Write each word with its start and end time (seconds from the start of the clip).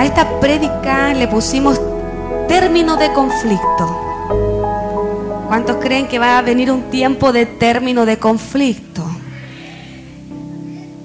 A 0.00 0.06
esta 0.06 0.40
prédica 0.40 1.12
le 1.12 1.28
pusimos 1.28 1.78
término 2.48 2.96
de 2.96 3.12
conflicto. 3.12 3.84
¿Cuántos 5.46 5.76
creen 5.76 6.08
que 6.08 6.18
va 6.18 6.38
a 6.38 6.40
venir 6.40 6.72
un 6.72 6.84
tiempo 6.84 7.34
de 7.34 7.44
término 7.44 8.06
de 8.06 8.18
conflicto? 8.18 9.04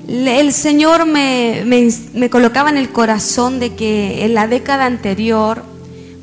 El 0.08 0.54
Señor 0.54 1.06
me, 1.06 1.66
me, 1.66 2.30
colocaba 2.30 2.70
en 2.70 2.78
el 2.78 2.88
corazón 2.88 3.60
de 3.60 3.76
que 3.76 4.24
en 4.24 4.34
la 4.34 4.48
década 4.48 4.86
anterior, 4.86 5.62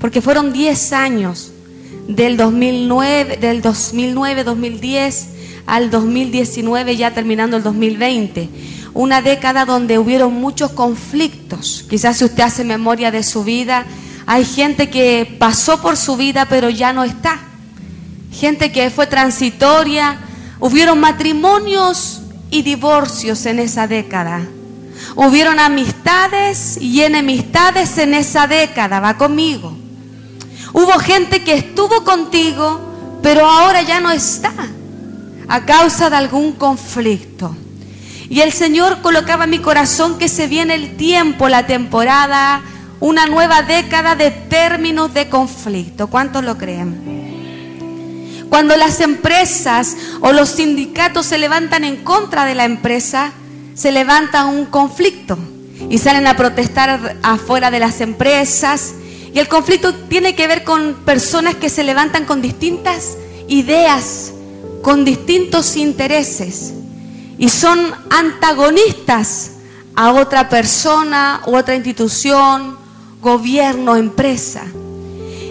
porque 0.01 0.23
fueron 0.23 0.55
10 0.55 0.95
años, 0.95 1.53
del 2.09 2.39
2009, 2.39 3.37
del 3.37 3.61
2009, 3.61 4.45
2010 4.45 5.29
al 5.67 5.91
2019, 5.91 6.97
ya 6.97 7.13
terminando 7.13 7.59
el 7.59 7.63
2020, 7.63 8.49
una 8.95 9.23
década 9.23 9.65
donde 9.65 9.99
hubieron 9.99 10.35
muchos 10.35 10.73
conflictos. 10.73 11.85
Quizás 11.89 12.19
si 12.19 12.25
usted 12.25 12.43
hace 12.43 12.65
memoria 12.65 13.11
de 13.11 13.23
su 13.23 13.45
vida, 13.45 13.87
hay 14.27 14.45
gente 14.45 14.91
que 14.91 15.37
pasó 15.39 15.81
por 15.81 15.97
su 15.97 16.17
vida 16.17 16.47
pero 16.49 16.71
ya 16.71 16.93
no 16.93 17.05
está. 17.05 17.39
Gente 18.33 18.73
que 18.73 18.91
fue 18.91 19.07
transitoria. 19.07 20.19
Hubieron 20.61 21.01
matrimonios 21.01 22.23
y 22.51 22.63
divorcios 22.63 23.47
en 23.47 23.59
esa 23.59 23.87
década. 23.87 24.43
Hubieron 25.17 25.59
amistades 25.59 26.79
y 26.81 27.03
enemistades 27.03 27.99
en 27.99 28.15
esa 28.15 28.47
década, 28.47 29.01
va 29.01 29.19
conmigo. 29.19 29.77
Hubo 30.73 30.93
gente 31.01 31.43
que 31.43 31.55
estuvo 31.55 32.05
contigo, 32.05 32.81
pero 33.23 33.47
ahora 33.47 33.83
ya 33.83 34.01
no 34.01 34.11
está 34.11 34.53
a 35.49 35.65
causa 35.65 36.09
de 36.09 36.17
algún 36.17 36.53
conflicto. 36.53 37.55
Y 38.33 38.41
el 38.41 38.51
Señor 38.51 39.03
colocaba 39.03 39.45
en 39.45 39.51
mi 39.51 39.59
corazón 39.59 40.17
que 40.17 40.27
se 40.27 40.47
viene 40.47 40.75
el 40.75 40.97
tiempo, 40.97 41.51
la 41.51 41.67
temporada, 41.67 42.63
una 42.99 43.27
nueva 43.27 43.61
década 43.61 44.15
de 44.17 44.31
términos 44.31 45.13
de 45.13 45.29
conflicto. 45.29 46.07
¿Cuántos 46.07 46.43
lo 46.43 46.57
creen? 46.57 48.47
Cuando 48.49 48.75
las 48.79 49.01
empresas 49.01 49.99
o 50.23 50.33
los 50.33 50.49
sindicatos 50.49 51.27
se 51.27 51.37
levantan 51.37 51.85
en 51.85 51.97
contra 51.97 52.47
de 52.47 52.55
la 52.55 52.65
empresa, 52.65 53.33
se 53.75 53.93
levanta 53.93 54.47
un 54.47 54.65
conflicto 54.65 55.37
y 55.91 55.99
salen 55.99 56.27
a 56.27 56.35
protestar 56.35 57.19
afuera 57.23 57.71
de 57.71 57.81
las 57.81 58.01
empresas. 58.01 58.95
Y 59.35 59.41
el 59.41 59.49
conflicto 59.49 59.95
tiene 59.95 60.35
que 60.35 60.47
ver 60.47 60.65
con 60.65 60.95
personas 61.05 61.57
que 61.57 61.69
se 61.69 61.85
levantan 61.85 62.25
con 62.25 62.41
distintas 62.41 63.19
ideas, 63.47 64.33
con 64.81 65.05
distintos 65.05 65.77
intereses 65.77 66.77
y 67.43 67.49
son 67.49 67.93
antagonistas 68.09 69.55
a 69.97 70.13
otra 70.13 70.49
persona 70.49 71.41
otra 71.47 71.75
institución, 71.75 72.77
gobierno, 73.21 73.97
empresa. 73.97 74.63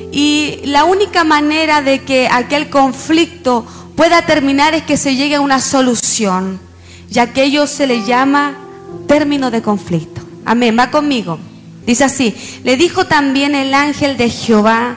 Y 0.09 0.61
la 0.63 0.85
única 0.85 1.25
manera 1.25 1.81
de 1.81 2.05
que 2.05 2.29
aquel 2.31 2.69
conflicto 2.69 3.65
pueda 3.97 4.25
terminar 4.25 4.73
es 4.73 4.83
que 4.83 4.95
se 4.95 5.17
llegue 5.17 5.35
a 5.35 5.41
una 5.41 5.59
solución, 5.59 6.61
ya 7.09 7.33
que 7.33 7.43
ello 7.43 7.67
se 7.67 7.87
le 7.87 8.05
llama 8.05 8.55
término 9.05 9.51
de 9.51 9.61
conflicto. 9.61 10.21
Amén, 10.45 10.77
va 10.79 10.91
conmigo. 10.91 11.39
Dice 11.85 12.05
así, 12.05 12.33
le 12.63 12.77
dijo 12.77 13.05
también 13.05 13.53
el 13.53 13.73
ángel 13.73 14.15
de 14.15 14.29
Jehová, 14.29 14.95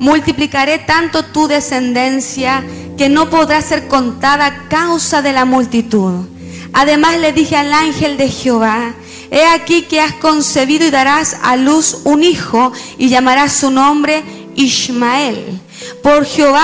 multiplicaré 0.00 0.80
tanto 0.80 1.24
tu 1.24 1.46
descendencia 1.46 2.64
que 2.98 3.08
no 3.08 3.30
podrá 3.30 3.62
ser 3.62 3.86
contada 3.86 4.46
a 4.46 4.68
causa 4.68 5.22
de 5.22 5.32
la 5.32 5.44
multitud. 5.44 6.31
Además 6.72 7.18
le 7.18 7.32
dije 7.32 7.56
al 7.56 7.72
ángel 7.72 8.16
de 8.16 8.28
Jehová, 8.28 8.94
he 9.30 9.44
aquí 9.44 9.82
que 9.82 10.00
has 10.00 10.14
concebido 10.14 10.86
y 10.86 10.90
darás 10.90 11.36
a 11.42 11.56
luz 11.56 12.00
un 12.04 12.24
hijo 12.24 12.72
y 12.98 13.08
llamarás 13.08 13.52
su 13.52 13.70
nombre 13.70 14.22
Ismael. 14.54 15.60
Por 16.02 16.24
Jehová 16.24 16.60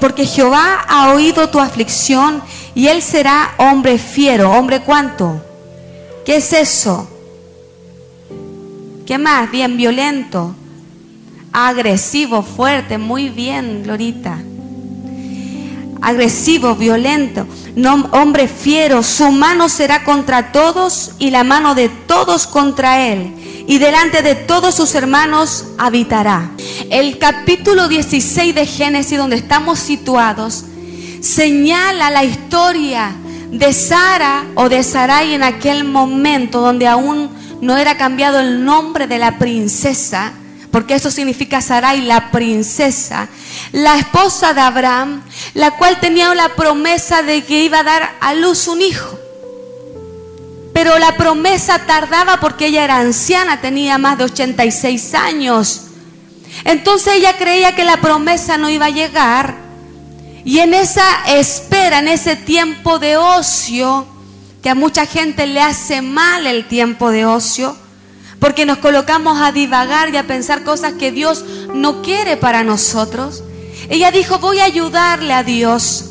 porque 0.00 0.26
Jehová 0.26 0.84
ha 0.88 1.12
oído 1.12 1.48
tu 1.50 1.60
aflicción 1.60 2.42
y 2.74 2.88
él 2.88 3.02
será 3.02 3.54
hombre 3.58 3.98
fiero. 3.98 4.50
¿Hombre 4.50 4.80
cuánto? 4.80 5.42
¿Qué 6.24 6.36
es 6.36 6.52
eso? 6.52 7.08
¿Qué 9.06 9.18
más? 9.18 9.50
Bien 9.50 9.76
violento, 9.76 10.54
agresivo, 11.52 12.42
fuerte, 12.42 12.98
muy 12.98 13.28
bien, 13.28 13.82
Glorita. 13.82 14.38
Agresivo, 16.02 16.74
violento, 16.76 17.46
hombre 18.12 18.48
fiero, 18.48 19.02
su 19.02 19.30
mano 19.30 19.68
será 19.68 20.02
contra 20.04 20.50
todos 20.52 21.12
y 21.18 21.30
la 21.30 21.44
mano 21.44 21.74
de 21.74 21.88
todos 21.88 22.46
contra 22.46 23.06
él 23.06 23.34
y 23.66 23.78
delante 23.78 24.22
de 24.22 24.34
todos 24.34 24.74
sus 24.74 24.94
hermanos 24.94 25.66
habitará. 25.78 26.50
El 26.90 27.18
capítulo 27.18 27.86
16 27.86 28.54
de 28.54 28.66
Génesis, 28.66 29.18
donde 29.18 29.36
estamos 29.36 29.78
situados, 29.78 30.64
señala 31.20 32.10
la 32.10 32.24
historia 32.24 33.14
de 33.52 33.72
Sara 33.72 34.46
o 34.54 34.68
de 34.68 34.82
Sarai 34.82 35.34
en 35.34 35.42
aquel 35.42 35.84
momento 35.84 36.60
donde 36.60 36.86
aún 36.86 37.30
no 37.60 37.76
era 37.76 37.96
cambiado 37.96 38.40
el 38.40 38.64
nombre 38.64 39.06
de 39.06 39.18
la 39.18 39.38
princesa, 39.38 40.32
porque 40.70 40.94
eso 40.94 41.10
significa 41.10 41.60
Sarai, 41.60 42.02
la 42.02 42.30
princesa, 42.30 43.28
la 43.72 43.96
esposa 43.96 44.54
de 44.54 44.60
Abraham, 44.60 45.22
la 45.54 45.72
cual 45.72 45.98
tenía 45.98 46.32
la 46.34 46.50
promesa 46.50 47.22
de 47.22 47.44
que 47.44 47.64
iba 47.64 47.80
a 47.80 47.84
dar 47.84 48.16
a 48.20 48.34
luz 48.34 48.68
un 48.68 48.80
hijo. 48.80 49.18
Pero 50.72 50.98
la 50.98 51.16
promesa 51.16 51.86
tardaba 51.86 52.38
porque 52.38 52.66
ella 52.66 52.84
era 52.84 52.98
anciana, 52.98 53.60
tenía 53.60 53.98
más 53.98 54.16
de 54.18 54.24
86 54.24 55.14
años. 55.14 55.82
Entonces 56.64 57.14
ella 57.16 57.36
creía 57.36 57.74
que 57.74 57.84
la 57.84 58.00
promesa 58.00 58.56
no 58.56 58.70
iba 58.70 58.86
a 58.86 58.90
llegar. 58.90 59.56
Y 60.44 60.60
en 60.60 60.72
esa 60.72 61.04
espera, 61.26 61.98
en 61.98 62.08
ese 62.08 62.36
tiempo 62.36 62.98
de 62.98 63.16
ocio, 63.16 64.06
que 64.62 64.70
a 64.70 64.74
mucha 64.74 65.04
gente 65.06 65.46
le 65.46 65.60
hace 65.60 66.00
mal 66.00 66.46
el 66.46 66.66
tiempo 66.66 67.10
de 67.10 67.26
ocio, 67.26 67.76
porque 68.40 68.66
nos 68.66 68.78
colocamos 68.78 69.40
a 69.40 69.52
divagar 69.52 70.12
y 70.12 70.16
a 70.16 70.26
pensar 70.26 70.64
cosas 70.64 70.94
que 70.94 71.12
Dios 71.12 71.44
no 71.74 72.02
quiere 72.02 72.36
para 72.36 72.64
nosotros. 72.64 73.44
Ella 73.88 74.10
dijo, 74.10 74.38
voy 74.38 74.60
a 74.60 74.64
ayudarle 74.64 75.32
a 75.32 75.44
Dios. 75.44 76.06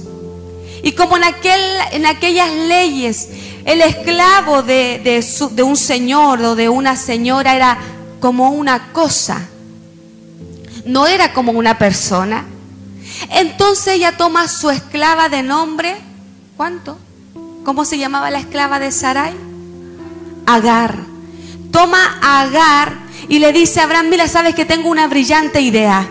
Y 0.83 0.93
como 0.93 1.17
en, 1.17 1.25
aquel, 1.25 1.59
en 1.91 2.05
aquellas 2.05 2.53
leyes 2.53 3.29
el 3.65 3.81
esclavo 3.81 4.63
de, 4.63 5.23
un 5.63 5.75
señor 5.75 6.41
o 6.41 6.55
de 6.55 6.69
una 6.69 6.95
señora 6.95 7.55
era 7.55 7.77
como 8.19 8.51
una 8.51 8.91
cosa, 8.93 9.47
no 10.85 11.07
era 11.07 11.33
como 11.33 11.51
una 11.51 11.77
persona. 11.77 12.45
Entonces 13.29 13.95
ella 13.95 14.17
toma 14.17 14.47
su 14.47 14.69
esclava 14.69 15.29
de 15.29 15.43
nombre, 15.43 15.97
¿cuánto? 16.55 16.97
¿Cómo 17.65 17.85
se 17.85 17.97
llamaba 17.97 18.31
la 18.31 18.39
esclava 18.39 18.79
de 18.79 18.91
Sarai? 18.91 19.35
Agar. 20.45 21.08
Toma 21.71 22.19
a 22.21 22.41
Agar 22.41 22.93
y 23.27 23.39
le 23.39 23.53
dice 23.53 23.79
a 23.79 23.83
Abraham, 23.83 24.09
mira, 24.09 24.27
sabes 24.27 24.55
que 24.55 24.65
tengo 24.65 24.89
una 24.89 25.07
brillante 25.07 25.61
idea. 25.61 26.09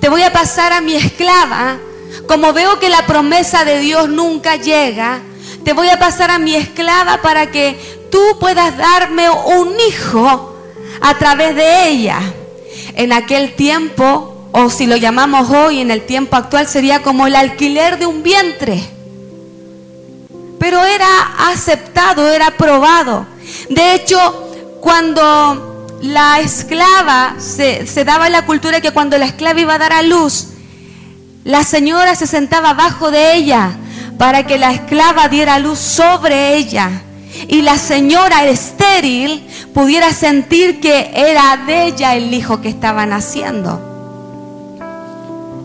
Te 0.00 0.08
voy 0.08 0.22
a 0.22 0.32
pasar 0.32 0.72
a 0.72 0.80
mi 0.80 0.94
esclava. 0.94 1.78
Como 2.26 2.52
veo 2.52 2.78
que 2.78 2.88
la 2.88 3.06
promesa 3.06 3.64
de 3.64 3.80
Dios 3.80 4.08
nunca 4.08 4.56
llega, 4.56 5.20
te 5.64 5.72
voy 5.72 5.88
a 5.88 5.98
pasar 5.98 6.30
a 6.30 6.38
mi 6.38 6.54
esclava 6.54 7.22
para 7.22 7.50
que 7.50 7.78
tú 8.10 8.20
puedas 8.38 8.76
darme 8.76 9.30
un 9.30 9.74
hijo 9.88 10.56
a 11.00 11.18
través 11.18 11.56
de 11.56 11.88
ella. 11.88 12.20
En 12.94 13.12
aquel 13.12 13.54
tiempo, 13.54 14.48
o 14.52 14.70
si 14.70 14.86
lo 14.86 14.96
llamamos 14.96 15.50
hoy, 15.50 15.80
en 15.80 15.90
el 15.90 16.04
tiempo 16.04 16.36
actual, 16.36 16.68
sería 16.68 17.02
como 17.02 17.26
el 17.26 17.34
alquiler 17.34 17.98
de 17.98 18.06
un 18.06 18.22
vientre. 18.22 18.82
Pero 20.58 20.84
era 20.84 21.48
aceptado, 21.50 22.28
era 22.28 22.48
aprobado. 22.48 23.26
De 23.68 23.94
hecho, 23.94 24.51
cuando 24.82 25.86
la 26.02 26.40
esclava, 26.40 27.36
se, 27.38 27.86
se 27.86 28.04
daba 28.04 28.28
la 28.28 28.44
cultura 28.44 28.80
que 28.80 28.90
cuando 28.90 29.16
la 29.16 29.26
esclava 29.26 29.60
iba 29.60 29.74
a 29.74 29.78
dar 29.78 29.92
a 29.92 30.02
luz, 30.02 30.48
la 31.44 31.62
señora 31.62 32.16
se 32.16 32.26
sentaba 32.26 32.70
abajo 32.70 33.12
de 33.12 33.36
ella 33.36 33.70
para 34.18 34.44
que 34.44 34.58
la 34.58 34.72
esclava 34.72 35.28
diera 35.28 35.60
luz 35.60 35.78
sobre 35.78 36.56
ella 36.56 36.90
y 37.46 37.62
la 37.62 37.78
señora 37.78 38.44
estéril 38.46 39.46
pudiera 39.72 40.12
sentir 40.12 40.80
que 40.80 41.12
era 41.14 41.58
de 41.64 41.86
ella 41.86 42.16
el 42.16 42.34
hijo 42.34 42.60
que 42.60 42.68
estaba 42.68 43.06
naciendo. 43.06 43.80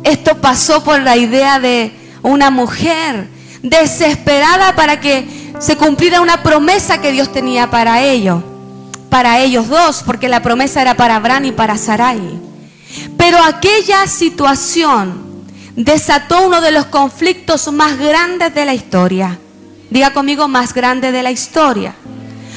Esto 0.03 0.38
pasó 0.38 0.83
por 0.83 1.01
la 1.01 1.18
idea 1.18 1.59
de 1.59 1.92
una 2.21 2.51
mujer 2.51 3.27
desesperada 3.63 4.75
para 4.75 5.00
que 5.00 5.27
se 5.57 5.75
cumpliera 5.75 6.21
una 6.21 6.44
promesa 6.44 7.01
que 7.01 7.12
Dios 7.12 7.33
tenía 7.33 7.71
para 7.71 8.03
ellos, 8.03 8.44
para 9.09 9.39
ellos 9.39 9.68
dos, 9.68 10.04
porque 10.06 10.30
la 10.30 10.42
promesa 10.42 10.81
era 10.81 10.95
para 10.95 11.15
Abraham 11.15 11.45
y 11.45 11.51
para 11.51 11.77
Sarai. 11.77 12.39
Pero 13.18 13.38
aquella 13.42 14.07
situación 14.07 15.45
desató 15.75 16.48
uno 16.48 16.62
de 16.62 16.71
los 16.71 16.86
conflictos 16.86 17.71
más 17.71 17.98
grandes 17.98 18.54
de 18.54 18.65
la 18.65 18.74
historia. 18.74 19.39
Diga 19.89 20.12
conmigo, 20.12 20.48
más 20.48 20.74
grande 20.74 21.12
de 21.12 21.24
la 21.24 21.31
historia. 21.31 21.95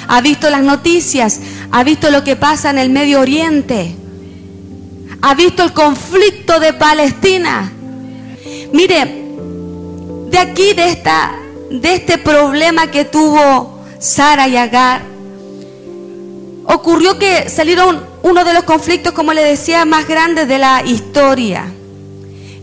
ha 0.08 0.20
visto 0.20 0.50
las 0.50 0.62
noticias, 0.62 1.40
ha 1.70 1.84
visto 1.84 2.10
lo 2.10 2.24
que 2.24 2.34
pasa 2.34 2.70
en 2.70 2.78
el 2.78 2.90
Medio 2.90 3.20
Oriente, 3.20 3.94
ha 5.22 5.34
visto 5.34 5.62
el 5.62 5.72
conflicto 5.72 6.58
de 6.58 6.72
Palestina. 6.72 7.70
Mire, 8.72 9.20
de 10.30 10.38
aquí, 10.38 10.72
de, 10.72 10.88
esta, 10.90 11.32
de 11.70 11.94
este 11.94 12.18
problema 12.18 12.90
que 12.90 13.04
tuvo 13.04 13.84
Sara 14.00 14.48
y 14.48 14.56
Agar, 14.56 15.02
ocurrió 16.64 17.18
que 17.18 17.48
salieron 17.48 18.04
uno 18.22 18.44
de 18.44 18.54
los 18.54 18.64
conflictos, 18.64 19.12
como 19.12 19.32
le 19.32 19.42
decía, 19.42 19.84
más 19.84 20.06
grandes 20.06 20.48
de 20.48 20.58
la 20.58 20.82
historia. 20.84 21.72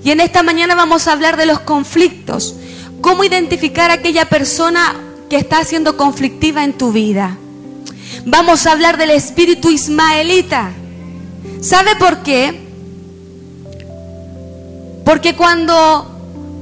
Y 0.03 0.11
en 0.11 0.19
esta 0.19 0.43
mañana 0.43 0.75
vamos 0.75 1.07
a 1.07 1.13
hablar 1.13 1.37
de 1.37 1.45
los 1.45 1.59
conflictos. 1.59 2.55
Cómo 3.01 3.23
identificar 3.23 3.91
a 3.91 3.95
aquella 3.95 4.25
persona 4.25 4.95
que 5.29 5.37
está 5.37 5.63
siendo 5.63 5.97
conflictiva 5.97 6.63
en 6.63 6.73
tu 6.73 6.91
vida. 6.91 7.37
Vamos 8.25 8.65
a 8.65 8.71
hablar 8.71 8.97
del 8.97 9.11
espíritu 9.11 9.69
ismaelita. 9.69 10.71
¿Sabe 11.61 11.95
por 11.95 12.23
qué? 12.23 12.67
Porque 15.03 15.35
cuando 15.35 16.13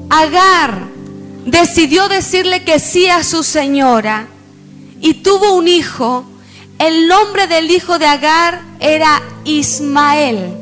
Agar 0.09 0.87
decidió 1.45 2.07
decirle 2.07 2.63
que 2.63 2.79
sí 2.79 3.07
a 3.07 3.23
su 3.23 3.43
señora 3.43 4.27
y 5.01 5.15
tuvo 5.15 5.53
un 5.53 5.67
hijo, 5.67 6.25
el 6.79 7.07
nombre 7.07 7.47
del 7.47 7.71
hijo 7.71 7.97
de 7.99 8.05
Agar 8.05 8.61
era 8.79 9.21
Ismael. 9.43 10.53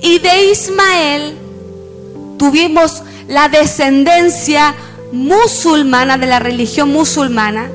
Y 0.00 0.18
de 0.18 0.50
Ismael 0.52 1.36
tuvimos 2.38 3.02
la 3.26 3.48
descendencia 3.48 4.74
musulmana 5.12 6.18
de 6.18 6.26
la 6.26 6.38
religión 6.38 6.90
musulmana, 6.90 7.70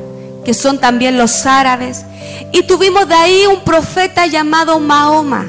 que 0.46 0.54
son 0.54 0.80
también 0.80 1.18
los 1.18 1.46
árabes. 1.46 2.06
Y 2.52 2.64
tuvimos 2.64 3.08
de 3.08 3.16
ahí 3.16 3.46
un 3.46 3.64
profeta 3.64 4.25
llamado 4.25 4.80
Mahoma. 4.80 5.46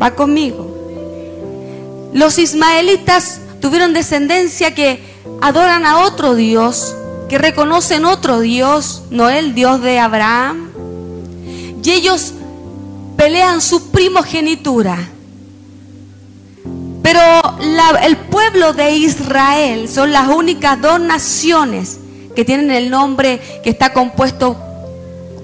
Va 0.00 0.14
conmigo. 0.14 0.68
Los 2.12 2.38
ismaelitas 2.38 3.40
tuvieron 3.60 3.92
descendencia 3.92 4.74
que 4.74 5.00
adoran 5.40 5.84
a 5.84 6.04
otro 6.04 6.34
Dios, 6.34 6.96
que 7.28 7.38
reconocen 7.38 8.04
otro 8.04 8.40
Dios, 8.40 9.02
no 9.10 9.28
el 9.28 9.54
Dios 9.54 9.82
de 9.82 9.98
Abraham. 9.98 10.70
Y 11.82 11.90
ellos 11.90 12.34
pelean 13.16 13.62
su 13.62 13.90
primogenitura. 13.90 15.08
Pero 17.02 17.20
el 18.02 18.16
pueblo 18.16 18.74
de 18.74 18.96
Israel 18.96 19.88
son 19.88 20.12
las 20.12 20.28
únicas 20.28 20.78
dos 20.80 21.00
naciones 21.00 21.98
que 22.36 22.44
tienen 22.44 22.70
el 22.70 22.90
nombre 22.90 23.40
que 23.64 23.70
está 23.70 23.94
compuesto 23.94 24.56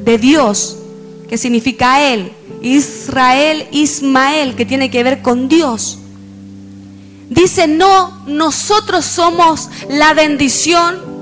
de 0.04 0.18
Dios, 0.18 0.76
que 1.28 1.38
significa 1.38 2.02
Él. 2.02 2.32
Israel, 2.60 3.66
Ismael, 3.70 4.54
que 4.54 4.66
tiene 4.66 4.90
que 4.90 5.02
ver 5.02 5.22
con 5.22 5.48
Dios. 5.48 5.98
Dice, 7.30 7.66
no, 7.66 8.24
nosotros 8.26 9.04
somos 9.04 9.70
la 9.88 10.12
bendición 10.12 11.13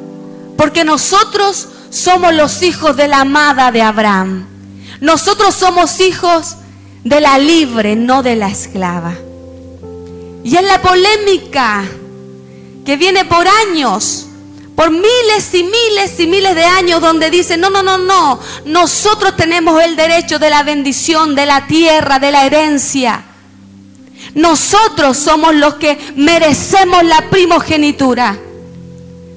porque 0.56 0.84
nosotros 0.84 1.68
somos 1.90 2.32
los 2.34 2.62
hijos 2.62 2.96
de 2.96 3.08
la 3.08 3.20
amada 3.20 3.70
de 3.70 3.82
Abraham. 3.82 4.46
Nosotros 5.00 5.54
somos 5.54 6.00
hijos 6.00 6.56
de 7.04 7.20
la 7.20 7.38
libre, 7.38 7.96
no 7.96 8.22
de 8.22 8.36
la 8.36 8.48
esclava. 8.48 9.14
Y 10.44 10.56
es 10.56 10.62
la 10.62 10.80
polémica 10.80 11.84
que 12.84 12.96
viene 12.96 13.24
por 13.24 13.46
años, 13.68 14.26
por 14.74 14.90
miles 14.90 15.54
y 15.54 15.64
miles 15.64 16.18
y 16.18 16.26
miles 16.26 16.54
de 16.54 16.64
años, 16.64 17.00
donde 17.00 17.30
dicen, 17.30 17.60
no, 17.60 17.70
no, 17.70 17.82
no, 17.82 17.98
no, 17.98 18.40
nosotros 18.64 19.36
tenemos 19.36 19.82
el 19.82 19.96
derecho 19.96 20.38
de 20.38 20.50
la 20.50 20.62
bendición, 20.62 21.34
de 21.34 21.46
la 21.46 21.66
tierra, 21.66 22.18
de 22.18 22.32
la 22.32 22.46
herencia. 22.46 23.24
Nosotros 24.34 25.16
somos 25.16 25.54
los 25.54 25.74
que 25.74 25.98
merecemos 26.16 27.04
la 27.04 27.28
primogenitura. 27.28 28.38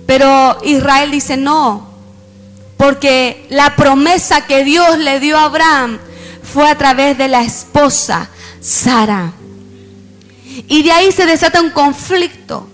Pero 0.06 0.58
Israel 0.64 1.12
dice 1.12 1.38
no, 1.38 1.88
porque 2.78 3.48
la 3.50 3.76
promesa 3.76 4.46
que 4.46 4.64
Dios 4.64 4.98
le 5.00 5.20
dio 5.20 5.38
a 5.38 5.46
Abraham 5.46 6.00
fue 6.44 6.70
a 6.70 6.78
través 6.78 7.18
de 7.18 7.28
la 7.28 7.42
esposa 7.42 8.30
Sara. 8.60 9.34
Y 10.68 10.84
de 10.84 10.92
ahí 10.92 11.12
se 11.12 11.26
desata 11.26 11.62
un 11.62 11.72
conflicto. 11.72 12.68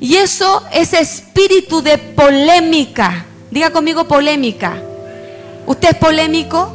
Y 0.00 0.16
eso, 0.16 0.62
ese 0.72 1.00
espíritu 1.00 1.82
de 1.82 1.98
polémica, 1.98 3.24
diga 3.50 3.70
conmigo 3.70 4.06
polémica. 4.06 4.80
¿Usted 5.66 5.90
es 5.90 5.96
polémico? 5.96 6.72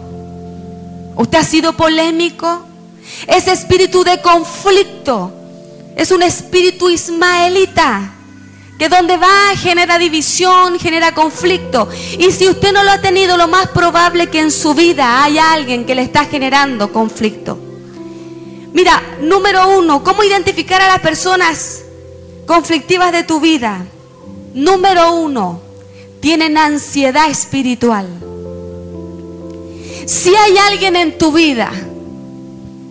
¿Usted 1.15 1.37
ha 1.37 1.43
sido 1.43 1.73
polémico? 1.73 2.65
Ese 3.27 3.51
espíritu 3.51 4.03
de 4.03 4.21
conflicto 4.21 5.31
es 5.95 6.11
un 6.11 6.23
espíritu 6.23 6.89
ismaelita 6.89 8.13
que 8.79 8.89
donde 8.89 9.17
va 9.17 9.55
genera 9.55 9.99
división, 9.99 10.79
genera 10.79 11.13
conflicto. 11.13 11.89
Y 12.17 12.31
si 12.31 12.47
usted 12.47 12.71
no 12.71 12.83
lo 12.83 12.91
ha 12.91 13.01
tenido, 13.01 13.37
lo 13.37 13.47
más 13.47 13.67
probable 13.67 14.27
que 14.27 14.39
en 14.39 14.51
su 14.51 14.73
vida 14.73 15.23
hay 15.23 15.37
alguien 15.37 15.85
que 15.85 15.93
le 15.93 16.01
está 16.01 16.25
generando 16.25 16.91
conflicto. 16.91 17.59
Mira, 18.73 19.03
número 19.21 19.77
uno, 19.77 20.03
¿cómo 20.03 20.23
identificar 20.23 20.81
a 20.81 20.87
las 20.87 20.99
personas 20.99 21.83
conflictivas 22.47 23.11
de 23.11 23.23
tu 23.23 23.39
vida? 23.39 23.85
Número 24.53 25.13
uno, 25.13 25.61
tienen 26.21 26.57
ansiedad 26.57 27.29
espiritual. 27.29 28.07
Si 30.05 30.33
hay 30.33 30.57
alguien 30.57 30.95
en 30.95 31.17
tu 31.17 31.31
vida 31.31 31.69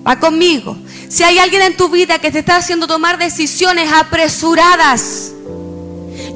Va 0.09 0.19
conmigo. 0.19 0.75
Si 1.09 1.23
hay 1.23 1.39
alguien 1.39 1.61
en 1.63 1.77
tu 1.77 1.91
vida 1.91 2.19
que 2.19 2.31
te 2.31 2.39
está 2.39 2.57
haciendo 2.57 2.87
tomar 2.87 3.19
decisiones 3.19 3.93
apresuradas, 3.93 5.33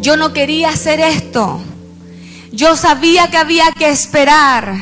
yo 0.02 0.16
no 0.16 0.32
quería 0.32 0.70
hacer 0.70 0.98
esto. 0.98 1.60
Yo 2.50 2.76
sabía 2.76 3.30
que 3.30 3.36
había 3.36 3.70
que 3.70 3.88
esperar. 3.88 4.74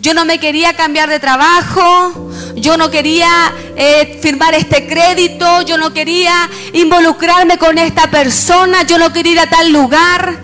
Yo 0.00 0.12
no 0.12 0.24
me 0.24 0.40
quería 0.40 0.74
cambiar 0.74 1.08
de 1.08 1.20
trabajo. 1.20 2.32
Yo 2.56 2.76
no 2.76 2.90
quería 2.90 3.54
eh, 3.76 4.18
firmar 4.20 4.52
este 4.54 4.86
crédito. 4.86 5.62
Yo 5.62 5.78
no 5.78 5.94
quería 5.94 6.50
involucrarme 6.72 7.56
con 7.56 7.78
esta 7.78 8.10
persona. 8.10 8.82
Yo 8.82 8.98
no 8.98 9.12
quería 9.12 9.32
ir 9.32 9.40
a 9.40 9.48
tal 9.48 9.72
lugar. 9.72 10.40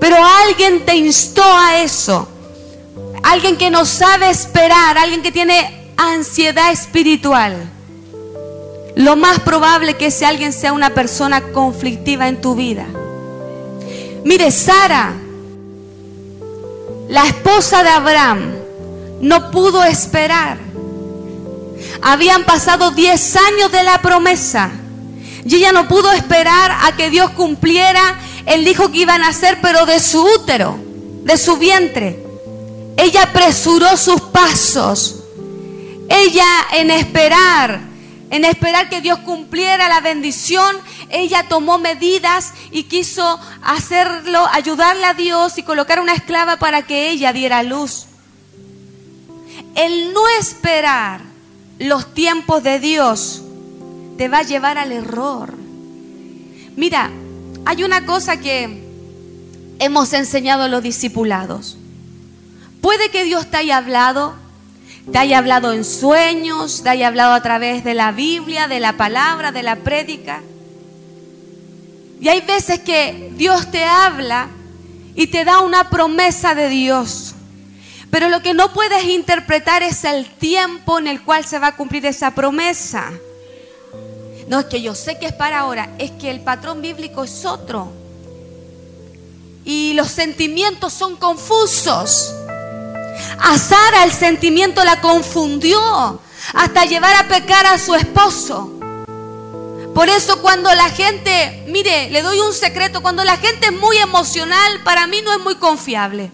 Pero 0.00 0.16
alguien 0.46 0.86
te 0.86 0.96
instó 0.96 1.44
a 1.44 1.82
eso. 1.82 2.28
Alguien 3.22 3.58
que 3.58 3.70
no 3.70 3.84
sabe 3.84 4.30
esperar. 4.30 4.96
Alguien 4.96 5.22
que 5.22 5.32
tiene 5.32 5.92
ansiedad 5.98 6.72
espiritual, 6.72 7.54
lo 8.94 9.16
más 9.16 9.40
probable 9.40 9.94
que 9.94 10.06
ese 10.06 10.26
alguien 10.26 10.52
sea 10.52 10.72
una 10.72 10.90
persona 10.90 11.40
conflictiva 11.52 12.28
en 12.28 12.40
tu 12.40 12.54
vida. 12.54 12.86
Mire, 14.26 14.50
Sara, 14.50 15.14
la 17.08 17.26
esposa 17.26 17.82
de 17.82 17.88
Abraham, 17.88 18.54
no 19.20 19.50
pudo 19.50 19.84
esperar. 19.84 20.58
Habían 22.02 22.44
pasado 22.44 22.90
10 22.90 23.36
años 23.36 23.72
de 23.72 23.82
la 23.84 24.02
promesa 24.02 24.70
y 25.44 25.54
ella 25.54 25.72
no 25.72 25.86
pudo 25.86 26.10
esperar 26.12 26.72
a 26.82 26.96
que 26.96 27.08
Dios 27.08 27.30
cumpliera 27.30 28.18
el 28.46 28.66
hijo 28.66 28.90
que 28.90 28.98
iba 28.98 29.14
a 29.14 29.18
nacer, 29.18 29.58
pero 29.62 29.86
de 29.86 30.00
su 30.00 30.22
útero, 30.22 30.76
de 31.22 31.38
su 31.38 31.56
vientre. 31.56 32.22
Ella 32.96 33.22
apresuró 33.22 33.96
sus 33.96 34.20
pasos 34.20 35.22
ella 36.08 36.46
en 36.72 36.90
esperar, 36.90 37.80
en 38.30 38.44
esperar 38.44 38.88
que 38.88 39.00
Dios 39.00 39.18
cumpliera 39.20 39.88
la 39.88 40.00
bendición, 40.00 40.76
ella 41.10 41.46
tomó 41.48 41.78
medidas 41.78 42.52
y 42.70 42.84
quiso 42.84 43.40
hacerlo, 43.62 44.46
ayudarle 44.52 45.04
a 45.04 45.14
Dios 45.14 45.58
y 45.58 45.62
colocar 45.62 46.00
una 46.00 46.14
esclava 46.14 46.56
para 46.56 46.82
que 46.82 47.10
ella 47.10 47.32
diera 47.32 47.62
luz. 47.62 48.06
El 49.74 50.12
no 50.12 50.26
esperar 50.40 51.20
los 51.78 52.14
tiempos 52.14 52.62
de 52.62 52.80
Dios 52.80 53.42
te 54.16 54.28
va 54.28 54.38
a 54.38 54.42
llevar 54.42 54.78
al 54.78 54.92
error. 54.92 55.54
Mira, 56.76 57.10
hay 57.64 57.84
una 57.84 58.06
cosa 58.06 58.40
que 58.40 58.84
hemos 59.78 60.12
enseñado 60.12 60.64
a 60.64 60.68
los 60.68 60.82
discipulados. 60.82 61.76
Puede 62.80 63.10
que 63.10 63.24
Dios 63.24 63.50
te 63.50 63.58
haya 63.58 63.78
hablado, 63.78 64.34
te 65.12 65.18
haya 65.18 65.38
hablado 65.38 65.72
en 65.72 65.84
sueños, 65.84 66.82
te 66.82 66.88
haya 66.88 67.08
hablado 67.08 67.34
a 67.34 67.42
través 67.42 67.84
de 67.84 67.94
la 67.94 68.12
Biblia, 68.12 68.68
de 68.68 68.80
la 68.80 68.96
palabra, 68.96 69.52
de 69.52 69.62
la 69.62 69.76
prédica. 69.76 70.42
Y 72.20 72.28
hay 72.28 72.40
veces 72.40 72.80
que 72.80 73.32
Dios 73.36 73.70
te 73.70 73.84
habla 73.84 74.48
y 75.14 75.26
te 75.28 75.44
da 75.44 75.60
una 75.60 75.90
promesa 75.90 76.54
de 76.54 76.68
Dios. 76.68 77.34
Pero 78.10 78.28
lo 78.28 78.40
que 78.42 78.54
no 78.54 78.72
puedes 78.72 79.04
interpretar 79.04 79.82
es 79.82 80.04
el 80.04 80.26
tiempo 80.26 80.98
en 80.98 81.06
el 81.06 81.22
cual 81.22 81.44
se 81.44 81.58
va 81.58 81.68
a 81.68 81.76
cumplir 81.76 82.06
esa 82.06 82.30
promesa. 82.30 83.10
No 84.48 84.60
es 84.60 84.66
que 84.66 84.80
yo 84.80 84.94
sé 84.94 85.18
que 85.18 85.26
es 85.26 85.32
para 85.32 85.60
ahora, 85.60 85.90
es 85.98 86.12
que 86.12 86.30
el 86.30 86.40
patrón 86.40 86.80
bíblico 86.80 87.24
es 87.24 87.44
otro. 87.44 87.92
y 89.68 89.94
los 89.94 90.08
sentimientos 90.08 90.92
son 90.92 91.16
confusos. 91.16 92.32
A 93.40 93.58
Sara 93.58 94.04
el 94.04 94.12
sentimiento 94.12 94.84
la 94.84 95.00
confundió 95.00 96.20
hasta 96.54 96.84
llevar 96.84 97.16
a 97.16 97.28
pecar 97.28 97.66
a 97.66 97.76
su 97.76 97.94
esposo. 97.96 98.75
Por 99.96 100.10
eso 100.10 100.42
cuando 100.42 100.68
la 100.74 100.90
gente, 100.90 101.64
mire, 101.68 102.10
le 102.10 102.20
doy 102.20 102.38
un 102.40 102.52
secreto, 102.52 103.00
cuando 103.00 103.24
la 103.24 103.38
gente 103.38 103.68
es 103.68 103.72
muy 103.72 103.96
emocional, 103.96 104.82
para 104.84 105.06
mí 105.06 105.22
no 105.24 105.32
es 105.32 105.40
muy 105.40 105.54
confiable. 105.54 106.30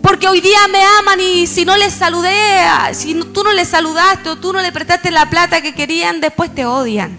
Porque 0.00 0.28
hoy 0.28 0.40
día 0.40 0.68
me 0.70 0.78
aman 1.00 1.18
y 1.18 1.48
si 1.48 1.64
no 1.64 1.76
les 1.76 1.92
saludé, 1.92 2.60
si 2.92 3.14
tú 3.16 3.42
no 3.42 3.52
les 3.52 3.66
saludaste 3.66 4.28
o 4.28 4.36
tú 4.36 4.52
no 4.52 4.60
le 4.60 4.70
prestaste 4.70 5.10
la 5.10 5.28
plata 5.28 5.60
que 5.60 5.74
querían, 5.74 6.20
después 6.20 6.54
te 6.54 6.64
odian. 6.66 7.18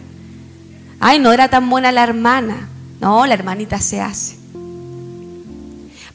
Ay, 1.01 1.19
no 1.19 1.33
era 1.33 1.49
tan 1.49 1.69
buena 1.69 1.91
la 1.91 2.03
hermana. 2.03 2.69
No, 3.01 3.25
la 3.25 3.33
hermanita 3.33 3.81
se 3.81 3.99
hace. 3.99 4.37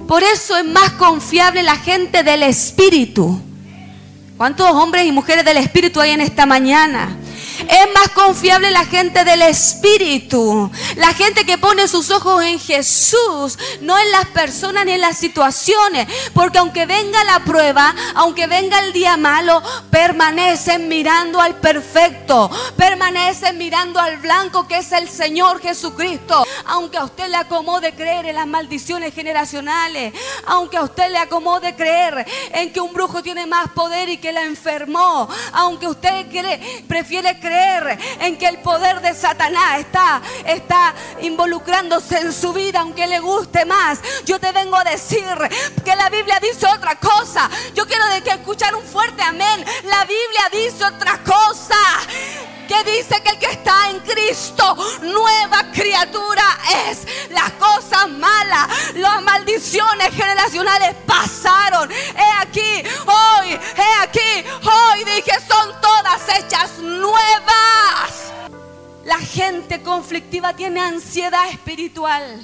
Por 0.09 0.23
eso 0.23 0.57
es 0.57 0.65
más 0.65 0.93
confiable 0.93 1.63
la 1.63 1.77
gente 1.77 2.23
del 2.23 2.45
Espíritu. 2.45 3.39
¿Cuántos 4.39 4.71
hombres 4.71 5.05
y 5.05 5.13
mujeres 5.13 5.45
del 5.45 5.59
Espíritu 5.59 6.01
hay 6.01 6.13
en 6.13 6.23
esta 6.23 6.47
mañana? 6.47 7.19
Es 7.69 7.87
más 7.95 8.09
confiable 8.11 8.71
la 8.71 8.85
gente 8.85 9.25
del 9.25 9.42
Espíritu. 9.42 10.71
La 10.97 11.12
gente 11.14 11.45
que 11.45 11.59
pone 11.59 11.87
sus 11.87 12.11
ojos 12.11 12.42
en 12.45 12.59
Jesús, 12.59 13.59
no 13.81 13.99
en 13.99 14.11
las 14.11 14.26
personas 14.26 14.85
ni 14.85 14.92
en 14.92 15.00
las 15.00 15.19
situaciones. 15.19 16.09
Porque 16.35 16.59
aunque 16.59 16.87
venga 16.87 17.23
la 17.25 17.45
prueba, 17.45 17.95
aunque 18.14 18.47
venga 18.47 18.81
el 18.81 18.92
día 18.92 19.16
malo, 19.16 19.62
permanecen 19.90 20.88
mirando 20.88 21.40
al 21.40 21.57
perfecto. 21.57 22.50
Permanecen 22.76 23.57
mirando 23.59 24.00
al 24.00 24.16
blanco 24.19 24.66
que 24.66 24.78
es 24.78 24.92
el 24.92 25.09
Señor 25.09 25.61
Jesucristo. 25.61 26.45
Aunque 26.66 26.99
a 26.99 27.04
usted 27.04 27.28
le 27.28 27.37
acomode 27.37 27.95
creer 27.95 28.26
en 28.26 28.37
las 28.37 28.47
maldiciones 28.47 29.14
generacionales. 29.14 30.12
Aunque 30.47 30.76
a 30.76 30.83
usted 30.83 31.11
le 31.11 31.19
acomode 31.19 31.75
creer 31.76 32.26
en 32.52 32.73
que 32.73 32.81
un 32.81 32.92
brujo 32.92 33.23
tiene 33.23 33.47
más 33.47 33.69
poder 33.71 34.09
y 34.09 34.19
que 34.19 34.33
la 34.33 34.42
enfermó. 34.42 35.28
Aunque 35.52 35.87
usted 35.87 36.26
prefiere 36.88 37.38
creer 37.38 37.52
en 38.21 38.37
que 38.39 38.47
el 38.47 38.59
poder 38.59 39.01
de 39.01 39.15
Satanás 39.15 39.81
está, 39.81 40.21
está 40.47 40.95
involucrándose 41.21 42.19
en 42.19 42.33
su 42.33 42.53
vida, 42.53 42.81
aunque 42.81 43.07
le 43.07 43.21
guste 43.21 43.65
más. 43.65 43.99
Yo 44.25 44.39
te 44.39 44.53
vengo 44.53 44.77
a 44.77 44.85
decir 44.85 45.25
que 45.85 45.97
la 45.97 46.09
Biblia 46.11 46.39
dice 46.41 46.67
otra 46.67 46.97
cosa. 46.97 47.49
Yo 47.75 47.87
quiero 47.87 48.07
de 48.09 48.23
que 48.23 48.31
escuchar 48.31 48.75
un 48.75 48.85
fuerte 48.85 49.23
amén. 49.23 49.65
La 49.85 50.05
Biblia 50.05 50.49
dice 50.53 50.85
otra 50.85 51.19
cosa 51.25 51.77
que 52.69 52.91
dice 52.91 53.23
que 53.23 53.31
el 53.31 53.39
que 53.39 53.51
está 53.51 53.91
en 53.91 54.01
Cristo, 54.01 54.77
nueva 55.03 55.71
criatura 55.73 56.45
es. 56.89 57.07
Las 57.31 57.51
cosas 57.53 58.09
malas, 58.09 58.69
las 58.95 59.23
maldiciones 59.23 60.11
generacionales 60.15 60.95
pasaron. 61.07 61.82
Tiene 70.73 70.88
ansiedad 70.88 71.50
espiritual. 71.50 72.41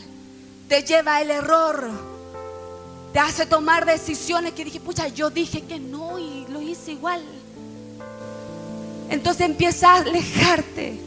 Te 0.68 0.82
lleva 0.82 1.16
al 1.16 1.30
error. 1.30 1.90
Te 3.11 3.18
hace 3.18 3.47
tomar 3.47 3.87
decisiones 3.87 4.52
que 4.52 4.66
dije, 4.66 4.80
pucha, 4.80 5.08
yo 5.08 5.30
dije 5.30 5.62
que 5.62 5.80
no 5.80 6.18
y 6.18 6.47
lo 6.50 6.61
hice 6.61 6.92
igual. 6.92 7.23
Entonces 9.08 9.47
empieza 9.47 9.94
a 9.94 9.97
alejarte. 10.00 11.00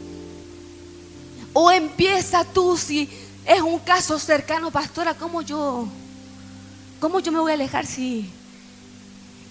O 1.52 1.70
empieza 1.70 2.44
tú, 2.44 2.76
si 2.76 3.08
es 3.46 3.60
un 3.60 3.78
caso 3.78 4.18
cercano, 4.18 4.72
pastora, 4.72 5.14
¿cómo 5.14 5.42
yo, 5.42 5.86
cómo 6.98 7.20
yo 7.20 7.30
me 7.30 7.38
voy 7.38 7.52
a 7.52 7.54
alejar 7.54 7.86
si 7.86 8.28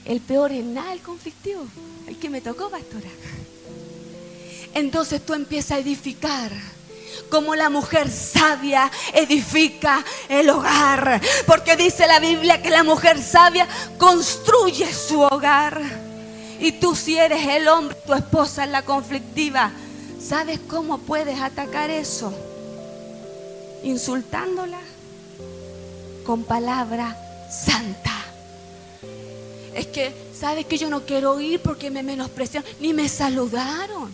el 0.03 0.19
peor 0.19 0.51
es 0.51 0.65
nada 0.65 0.91
el 0.91 0.99
conflictivo? 0.99 1.63
El 2.05 2.17
que 2.17 2.29
me 2.29 2.41
tocó, 2.41 2.69
pastora. 2.69 3.09
Entonces 4.73 5.25
tú 5.25 5.33
empiezas 5.33 5.71
a 5.71 5.79
edificar 5.79 6.51
como 7.29 7.55
la 7.55 7.69
mujer 7.69 8.09
sabia 8.09 8.91
edifica 9.13 10.03
el 10.29 10.49
hogar. 10.49 11.21
Porque 11.45 11.75
dice 11.75 12.07
la 12.07 12.19
Biblia 12.19 12.61
que 12.61 12.69
la 12.69 12.83
mujer 12.83 13.21
sabia 13.21 13.67
construye 13.97 14.93
su 14.93 15.21
hogar. 15.21 15.81
Y 16.59 16.73
tú 16.73 16.95
si 16.95 17.17
eres 17.17 17.47
el 17.47 17.67
hombre, 17.67 17.97
tu 18.05 18.13
esposa 18.13 18.65
es 18.65 18.69
la 18.69 18.83
conflictiva, 18.83 19.71
¿sabes 20.23 20.59
cómo 20.69 20.99
puedes 20.99 21.39
atacar 21.41 21.89
eso? 21.89 22.31
Insultándola 23.83 24.79
con 26.23 26.43
palabra 26.43 27.17
santa. 27.49 28.13
Es 29.73 29.87
que, 29.87 30.13
¿sabes 30.37 30.65
que 30.65 30.77
yo 30.77 30.89
no 30.89 31.01
quiero 31.01 31.39
ir 31.39 31.61
porque 31.61 31.89
me 31.89 32.03
menospreciaron? 32.03 32.69
Ni 32.79 32.93
me 32.93 33.09
saludaron. 33.09 34.13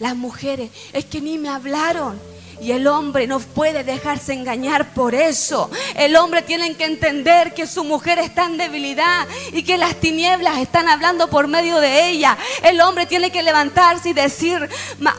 Las 0.00 0.16
mujeres, 0.16 0.70
es 0.94 1.04
que 1.04 1.20
ni 1.20 1.36
me 1.36 1.50
hablaron. 1.50 2.18
Y 2.62 2.72
el 2.72 2.86
hombre 2.86 3.26
no 3.26 3.38
puede 3.38 3.84
dejarse 3.84 4.34
engañar 4.34 4.92
por 4.92 5.14
eso. 5.14 5.70
El 5.94 6.16
hombre 6.16 6.42
tiene 6.42 6.74
que 6.74 6.84
entender 6.84 7.54
que 7.54 7.66
su 7.66 7.84
mujer 7.84 8.18
está 8.18 8.44
en 8.44 8.58
debilidad 8.58 9.26
y 9.52 9.62
que 9.62 9.78
las 9.78 9.94
tinieblas 9.96 10.58
están 10.58 10.88
hablando 10.88 11.28
por 11.30 11.48
medio 11.48 11.78
de 11.80 12.08
ella. 12.08 12.36
El 12.62 12.80
hombre 12.80 13.06
tiene 13.06 13.30
que 13.30 13.42
levantarse 13.42 14.10
y 14.10 14.12
decir, 14.12 14.68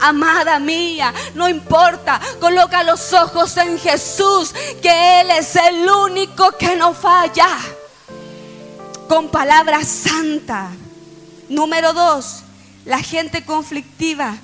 amada 0.02 0.60
mía, 0.60 1.14
no 1.34 1.50
importa, 1.50 2.22
coloca 2.40 2.84
los 2.84 3.12
ojos 3.14 3.58
en 3.58 3.80
Jesús, 3.80 4.54
que 4.82 5.22
Él 5.22 5.32
es 5.32 5.56
el 5.56 5.90
único 5.90 6.58
que 6.58 6.76
no 6.76 6.94
falla. 6.94 7.50
Con 9.08 9.30
palabras 9.30 9.88
santas. 9.88 10.70
Número 11.50 11.94
dos, 11.94 12.44
la 12.86 13.00
gente 13.00 13.44
conflictiva 13.44 14.38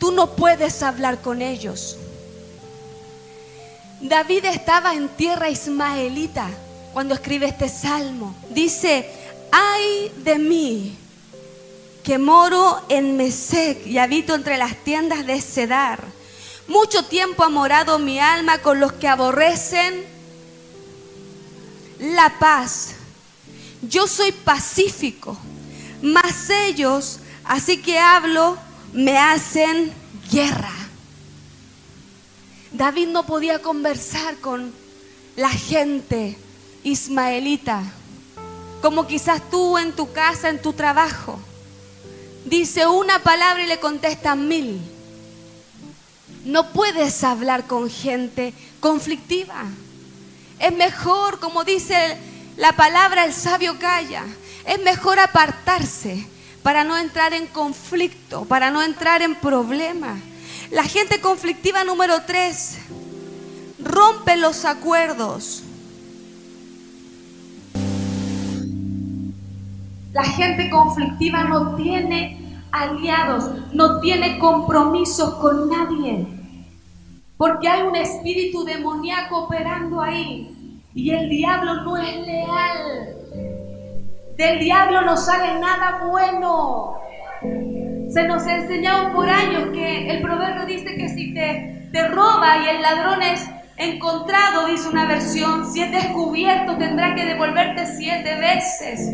Tú 0.00 0.10
no 0.10 0.34
puedes 0.34 0.82
hablar 0.82 1.20
con 1.20 1.42
ellos. 1.42 1.96
David 4.00 4.46
estaba 4.46 4.94
en 4.94 5.08
tierra 5.10 5.50
ismaelita 5.50 6.48
cuando 6.94 7.14
escribe 7.14 7.46
este 7.46 7.68
salmo. 7.68 8.34
Dice, 8.48 9.08
ay 9.52 10.10
de 10.24 10.38
mí 10.38 10.96
que 12.02 12.18
moro 12.18 12.80
en 12.88 13.18
Mesec 13.18 13.86
y 13.86 13.98
habito 13.98 14.34
entre 14.34 14.56
las 14.56 14.74
tiendas 14.76 15.26
de 15.26 15.40
Cedar. 15.42 16.02
Mucho 16.66 17.04
tiempo 17.04 17.44
ha 17.44 17.50
morado 17.50 17.98
mi 17.98 18.18
alma 18.18 18.58
con 18.58 18.80
los 18.80 18.94
que 18.94 19.06
aborrecen 19.06 20.06
la 21.98 22.38
paz. 22.38 22.92
Yo 23.82 24.06
soy 24.06 24.32
pacífico, 24.32 25.36
mas 26.00 26.48
ellos, 26.48 27.18
así 27.44 27.82
que 27.82 27.98
hablo, 27.98 28.56
me 28.92 29.18
hacen 29.18 29.92
guerra. 30.30 30.72
David 32.72 33.08
no 33.08 33.26
podía 33.26 33.60
conversar 33.60 34.36
con 34.36 34.72
la 35.36 35.50
gente 35.50 36.36
ismaelita, 36.82 37.82
como 38.80 39.06
quizás 39.06 39.42
tú 39.50 39.76
en 39.78 39.92
tu 39.92 40.12
casa, 40.12 40.48
en 40.48 40.62
tu 40.62 40.72
trabajo. 40.72 41.38
Dice 42.44 42.86
una 42.86 43.22
palabra 43.22 43.62
y 43.62 43.66
le 43.66 43.80
contestan 43.80 44.48
mil. 44.48 44.80
No 46.44 46.72
puedes 46.72 47.22
hablar 47.22 47.66
con 47.66 47.90
gente 47.90 48.54
conflictiva. 48.80 49.64
Es 50.58 50.72
mejor, 50.72 51.38
como 51.38 51.64
dice 51.64 52.16
la 52.56 52.72
palabra, 52.72 53.24
el 53.24 53.34
sabio 53.34 53.78
calla. 53.78 54.24
Es 54.66 54.80
mejor 54.80 55.18
apartarse 55.18 56.26
para 56.62 56.84
no 56.84 56.96
entrar 56.96 57.32
en 57.32 57.46
conflicto, 57.46 58.44
para 58.44 58.70
no 58.70 58.82
entrar 58.82 59.22
en 59.22 59.34
problemas. 59.34 60.18
La 60.70 60.84
gente 60.84 61.20
conflictiva 61.20 61.84
número 61.84 62.22
tres, 62.26 62.78
rompe 63.82 64.36
los 64.36 64.64
acuerdos. 64.64 65.64
La 70.12 70.24
gente 70.24 70.68
conflictiva 70.70 71.44
no 71.44 71.76
tiene 71.76 72.62
aliados, 72.72 73.50
no 73.72 74.00
tiene 74.00 74.38
compromisos 74.38 75.34
con 75.36 75.68
nadie, 75.68 76.26
porque 77.36 77.68
hay 77.68 77.82
un 77.82 77.96
espíritu 77.96 78.64
demoníaco 78.64 79.44
operando 79.44 80.00
ahí 80.00 80.80
y 80.94 81.10
el 81.10 81.28
diablo 81.28 81.82
no 81.82 81.96
es 81.96 82.16
leal. 82.26 83.19
Del 84.40 84.58
diablo 84.58 85.02
no 85.02 85.18
sale 85.18 85.60
nada 85.60 86.00
bueno. 86.02 86.98
Se 88.08 88.22
nos 88.26 88.46
ha 88.46 88.56
enseñado 88.56 89.12
por 89.12 89.28
años 89.28 89.68
que 89.74 90.08
el 90.08 90.22
proverbio 90.22 90.64
dice 90.64 90.96
que 90.96 91.10
si 91.10 91.34
te, 91.34 91.90
te 91.92 92.08
roba 92.08 92.56
y 92.64 92.68
el 92.70 92.80
ladrón 92.80 93.20
es 93.20 93.46
encontrado, 93.76 94.64
dice 94.68 94.88
una 94.88 95.04
versión, 95.04 95.70
si 95.70 95.82
es 95.82 95.92
descubierto 95.92 96.78
tendrá 96.78 97.14
que 97.14 97.26
devolverte 97.26 97.84
siete 97.84 98.34
veces. 98.36 99.12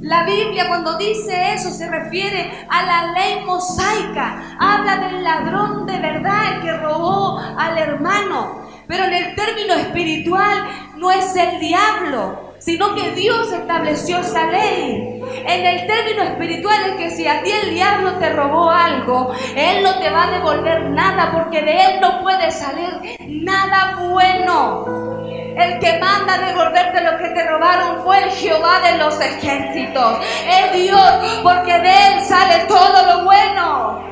La 0.00 0.24
Biblia 0.24 0.66
cuando 0.66 0.98
dice 0.98 1.54
eso 1.54 1.70
se 1.70 1.88
refiere 1.88 2.66
a 2.68 2.82
la 2.82 3.12
ley 3.12 3.44
mosaica, 3.46 4.56
habla 4.58 4.96
del 4.96 5.22
ladrón 5.22 5.86
de 5.86 5.96
verdad 6.00 6.60
que 6.60 6.72
robó 6.72 7.38
al 7.38 7.78
hermano. 7.78 8.66
Pero 8.88 9.04
en 9.04 9.14
el 9.14 9.34
término 9.36 9.74
espiritual 9.74 10.66
no 10.96 11.12
es 11.12 11.36
el 11.36 11.60
diablo, 11.60 12.45
sino 12.58 12.94
que 12.94 13.12
Dios 13.12 13.52
estableció 13.52 14.18
esa 14.18 14.46
ley. 14.46 15.22
En 15.46 15.66
el 15.66 15.86
término 15.86 16.22
espiritual 16.22 16.90
es 16.90 16.96
que 16.96 17.10
si 17.10 17.26
a 17.26 17.42
ti 17.42 17.50
el 17.50 17.74
diablo 17.74 18.12
te 18.18 18.32
robó 18.32 18.70
algo, 18.70 19.32
Él 19.56 19.82
no 19.82 19.98
te 19.98 20.10
va 20.10 20.24
a 20.24 20.30
devolver 20.30 20.90
nada 20.90 21.32
porque 21.32 21.62
de 21.62 21.72
Él 21.72 22.00
no 22.00 22.22
puede 22.22 22.50
salir 22.50 23.16
nada 23.20 23.98
bueno. 24.10 24.84
El 25.56 25.78
que 25.78 25.98
manda 25.98 26.36
devolverte 26.38 27.00
lo 27.00 27.16
que 27.16 27.28
te 27.30 27.48
robaron 27.48 28.02
fue 28.04 28.24
el 28.24 28.30
Jehová 28.30 28.80
de 28.80 28.98
los 28.98 29.18
ejércitos. 29.18 30.18
Es 30.46 30.72
Dios, 30.74 31.40
porque 31.42 31.72
de 31.78 31.90
Él 31.90 32.24
sale 32.24 32.64
todo 32.66 33.06
lo 33.06 33.24
bueno. 33.24 34.04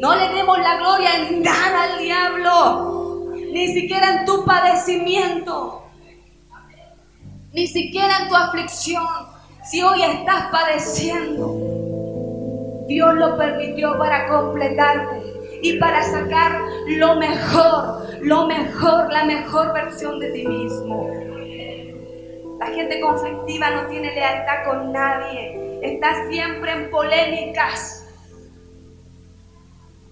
No 0.00 0.14
le 0.16 0.28
demos 0.30 0.58
la 0.58 0.76
gloria 0.78 1.10
en 1.16 1.42
nada 1.42 1.82
al 1.84 1.98
diablo, 1.98 3.32
ni 3.52 3.68
siquiera 3.68 4.10
en 4.10 4.24
tu 4.24 4.44
padecimiento, 4.44 5.79
ni 7.52 7.66
siquiera 7.66 8.22
en 8.22 8.28
tu 8.28 8.36
aflicción. 8.36 9.06
Si 9.64 9.82
hoy 9.82 10.02
estás 10.02 10.46
padeciendo, 10.50 11.70
Dios 12.86 13.14
lo 13.14 13.36
permitió 13.36 13.98
para 13.98 14.28
completarte 14.28 15.60
y 15.62 15.78
para 15.78 16.02
sacar 16.02 16.60
lo 16.88 17.16
mejor, 17.16 18.18
lo 18.22 18.46
mejor, 18.46 19.12
la 19.12 19.24
mejor 19.24 19.72
versión 19.72 20.18
de 20.18 20.30
ti 20.30 20.46
mismo. 20.46 21.08
La 22.58 22.66
gente 22.66 23.00
conflictiva 23.00 23.70
no 23.70 23.86
tiene 23.88 24.12
lealtad 24.14 24.64
con 24.66 24.92
nadie, 24.92 25.78
está 25.82 26.28
siempre 26.28 26.72
en 26.72 26.90
polémicas, 26.90 28.06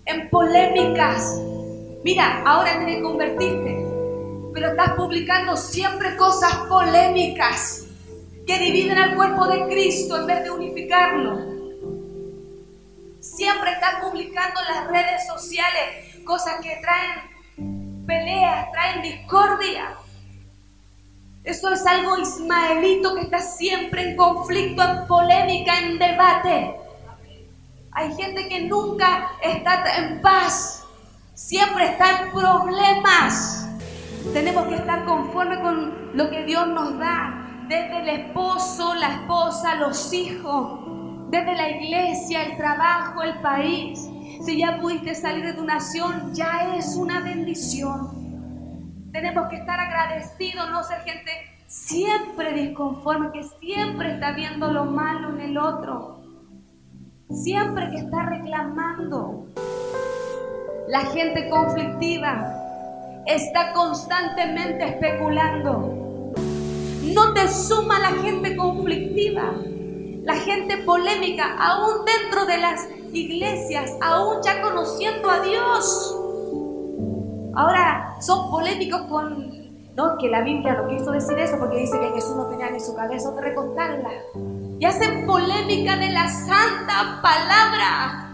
en 0.06 0.30
polémicas. 0.30 1.42
Mira, 2.04 2.42
ahora 2.46 2.84
te 2.84 3.02
convertirte, 3.02 3.76
pero 3.76 3.87
estás 4.78 4.94
publicando 4.94 5.56
siempre 5.56 6.16
cosas 6.16 6.54
polémicas 6.68 7.84
que 8.46 8.60
dividen 8.60 8.96
al 8.96 9.16
cuerpo 9.16 9.48
de 9.48 9.66
Cristo 9.66 10.16
en 10.16 10.26
vez 10.26 10.44
de 10.44 10.52
unificarlo. 10.52 11.36
Siempre 13.18 13.72
están 13.72 14.00
publicando 14.00 14.60
en 14.60 14.74
las 14.76 14.86
redes 14.86 15.26
sociales 15.26 16.22
cosas 16.24 16.60
que 16.62 16.78
traen 16.80 18.06
peleas, 18.06 18.70
traen 18.70 19.02
discordia. 19.02 19.96
Eso 21.42 21.72
es 21.72 21.84
algo 21.84 22.16
ismaelito 22.16 23.16
que 23.16 23.22
está 23.22 23.40
siempre 23.40 24.10
en 24.10 24.16
conflicto, 24.16 24.80
en 24.80 25.08
polémica, 25.08 25.76
en 25.80 25.98
debate. 25.98 26.76
Hay 27.90 28.14
gente 28.14 28.48
que 28.48 28.60
nunca 28.60 29.28
está 29.42 29.96
en 29.96 30.22
paz, 30.22 30.84
siempre 31.34 31.86
está 31.86 32.22
en 32.22 32.30
problemas. 32.30 33.67
Tenemos 34.32 34.66
que 34.66 34.74
estar 34.76 35.04
conforme 35.04 35.60
con 35.60 36.16
lo 36.16 36.30
que 36.30 36.44
Dios 36.44 36.66
nos 36.68 36.98
da, 36.98 37.66
desde 37.68 38.00
el 38.00 38.08
esposo, 38.08 38.94
la 38.94 39.14
esposa, 39.14 39.74
los 39.74 40.12
hijos 40.12 40.88
desde 41.30 41.54
la 41.54 41.70
iglesia, 41.70 42.44
el 42.44 42.56
trabajo, 42.56 43.22
el 43.22 43.38
país. 43.40 44.08
Si 44.44 44.58
ya 44.58 44.78
pudiste 44.80 45.14
salir 45.14 45.44
de 45.44 45.52
tu 45.54 45.64
nación, 45.64 46.34
ya 46.34 46.76
es 46.76 46.96
una 46.96 47.20
bendición. 47.20 49.10
Tenemos 49.12 49.48
que 49.48 49.56
estar 49.56 49.78
agradecidos, 49.78 50.70
no 50.70 50.82
ser 50.84 51.00
gente 51.02 51.30
siempre 51.66 52.52
disconforme, 52.52 53.30
que 53.32 53.42
siempre 53.60 54.14
está 54.14 54.32
viendo 54.32 54.72
lo 54.72 54.86
malo 54.86 55.30
en 55.30 55.40
el 55.40 55.58
otro. 55.58 56.20
Siempre 57.30 57.90
que 57.90 57.96
está 57.96 58.22
reclamando. 58.22 59.48
La 60.88 61.00
gente 61.00 61.50
conflictiva 61.50 62.57
está 63.28 63.72
constantemente 63.72 64.84
especulando. 64.84 66.32
No 67.14 67.34
te 67.34 67.48
suma 67.48 67.98
la 68.00 68.10
gente 68.22 68.56
conflictiva 68.56 69.54
la 70.28 70.36
gente 70.36 70.76
polémica, 70.84 71.56
aún 71.58 72.04
dentro 72.04 72.44
de 72.44 72.58
las 72.58 72.86
iglesias, 73.14 73.96
aún 74.02 74.42
ya 74.44 74.60
conociendo 74.60 75.30
a 75.30 75.40
Dios. 75.40 76.16
Ahora 77.54 78.14
son 78.20 78.50
polémicos 78.50 79.00
con, 79.08 79.94
no, 79.96 80.18
que 80.18 80.28
la 80.28 80.42
Biblia 80.42 80.74
no 80.74 80.88
quiso 80.88 81.12
decir 81.12 81.38
eso 81.38 81.56
porque 81.58 81.78
dice 81.78 81.98
que 81.98 82.10
Jesús 82.10 82.36
no 82.36 82.44
tenía 82.48 82.70
ni 82.70 82.78
su 82.78 82.94
cabeza 82.94 83.30
de 83.30 83.40
recortarla. 83.40 84.10
Y 84.78 84.84
hacen 84.84 85.26
polémica 85.26 85.96
de 85.96 86.10
la 86.10 86.28
santa 86.28 87.22
palabra. 87.22 88.27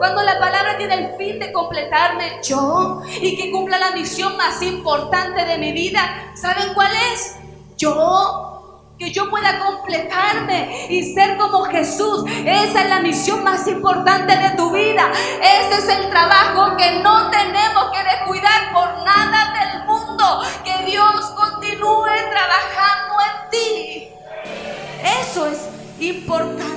Cuando 0.00 0.22
la 0.22 0.38
palabra 0.38 0.78
tiene 0.78 0.94
el 0.94 1.16
fin 1.18 1.38
de 1.38 1.52
completarme 1.52 2.40
yo 2.42 3.02
y 3.20 3.36
que 3.36 3.50
cumpla 3.50 3.78
la 3.78 3.90
misión 3.90 4.34
más 4.34 4.62
importante 4.62 5.44
de 5.44 5.58
mi 5.58 5.72
vida, 5.72 6.32
¿saben 6.34 6.72
cuál 6.72 6.90
es? 7.12 7.36
Yo 7.76 8.94
que 8.98 9.12
yo 9.12 9.28
pueda 9.28 9.58
completarme 9.58 10.86
y 10.88 11.12
ser 11.12 11.36
como 11.36 11.64
Jesús. 11.64 12.24
Esa 12.46 12.82
es 12.82 12.88
la 12.88 13.00
misión 13.00 13.44
más 13.44 13.66
importante 13.66 14.34
de 14.38 14.56
tu 14.56 14.70
vida. 14.70 15.12
Ese 15.12 15.82
es 15.82 15.88
el 15.90 16.08
trabajo 16.08 16.78
que 16.78 17.00
no 17.00 17.30
tenemos 17.30 17.90
que 17.92 18.02
descuidar 18.02 18.72
por 18.72 19.04
nada 19.04 19.52
del 19.52 19.84
mundo. 19.84 20.40
Que 20.64 20.82
Dios 20.86 21.30
continúe 21.36 22.06
trabajando 22.30 23.14
en 23.26 23.50
ti. 23.50 24.08
Eso 25.20 25.46
es 25.46 25.68
importante. 26.00 26.69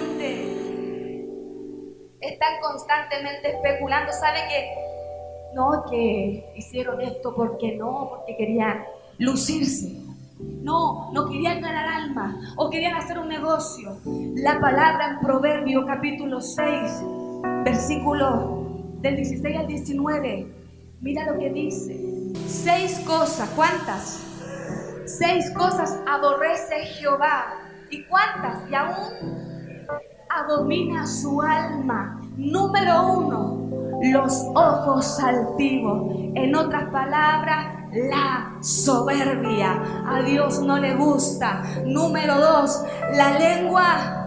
Constantemente 2.74 3.52
especulando. 3.52 4.12
¿Saben 4.12 4.42
que 4.50 5.54
no, 5.54 5.86
que 5.92 6.52
hicieron 6.56 7.00
esto 7.02 7.36
porque 7.36 7.76
no, 7.76 8.08
porque 8.10 8.36
querían 8.36 8.84
lucirse? 9.20 10.02
No, 10.40 11.12
no 11.14 11.30
querían 11.30 11.62
ganar 11.62 11.86
alma 11.86 12.36
o 12.58 12.72
querían 12.72 12.96
hacer 12.96 13.20
un 13.20 13.28
negocio. 13.28 13.96
La 14.38 14.60
palabra 14.60 15.12
en 15.12 15.20
Proverbio 15.20 15.86
capítulo 15.86 16.42
6, 16.42 17.04
versículo 17.64 18.66
del 19.02 19.18
16 19.18 19.56
al 19.56 19.68
19. 19.68 20.48
Mira 21.00 21.32
lo 21.32 21.38
que 21.38 21.52
dice. 21.52 21.96
Seis 22.48 23.00
cosas, 23.06 23.50
¿cuántas? 23.56 24.20
Seis 25.06 25.52
cosas 25.52 25.96
aborrece 26.08 26.86
Jehová. 26.86 27.54
¿Y 27.92 28.04
cuántas? 28.06 28.68
Y 28.68 28.74
aún 28.74 29.54
abomina 30.28 31.06
su 31.06 31.40
alma. 31.40 32.20
Número 32.38 33.14
uno, 33.14 34.00
los 34.02 34.48
ojos 34.56 35.20
altivos. 35.20 36.16
En 36.34 36.56
otras 36.56 36.86
palabras, 36.86 37.68
la 37.92 38.58
soberbia. 38.62 39.82
A 40.08 40.22
Dios 40.24 40.60
no 40.62 40.78
le 40.80 40.96
gusta. 40.96 41.62
Número 41.86 42.36
dos, 42.40 42.84
la 43.14 43.38
lengua. 43.38 44.20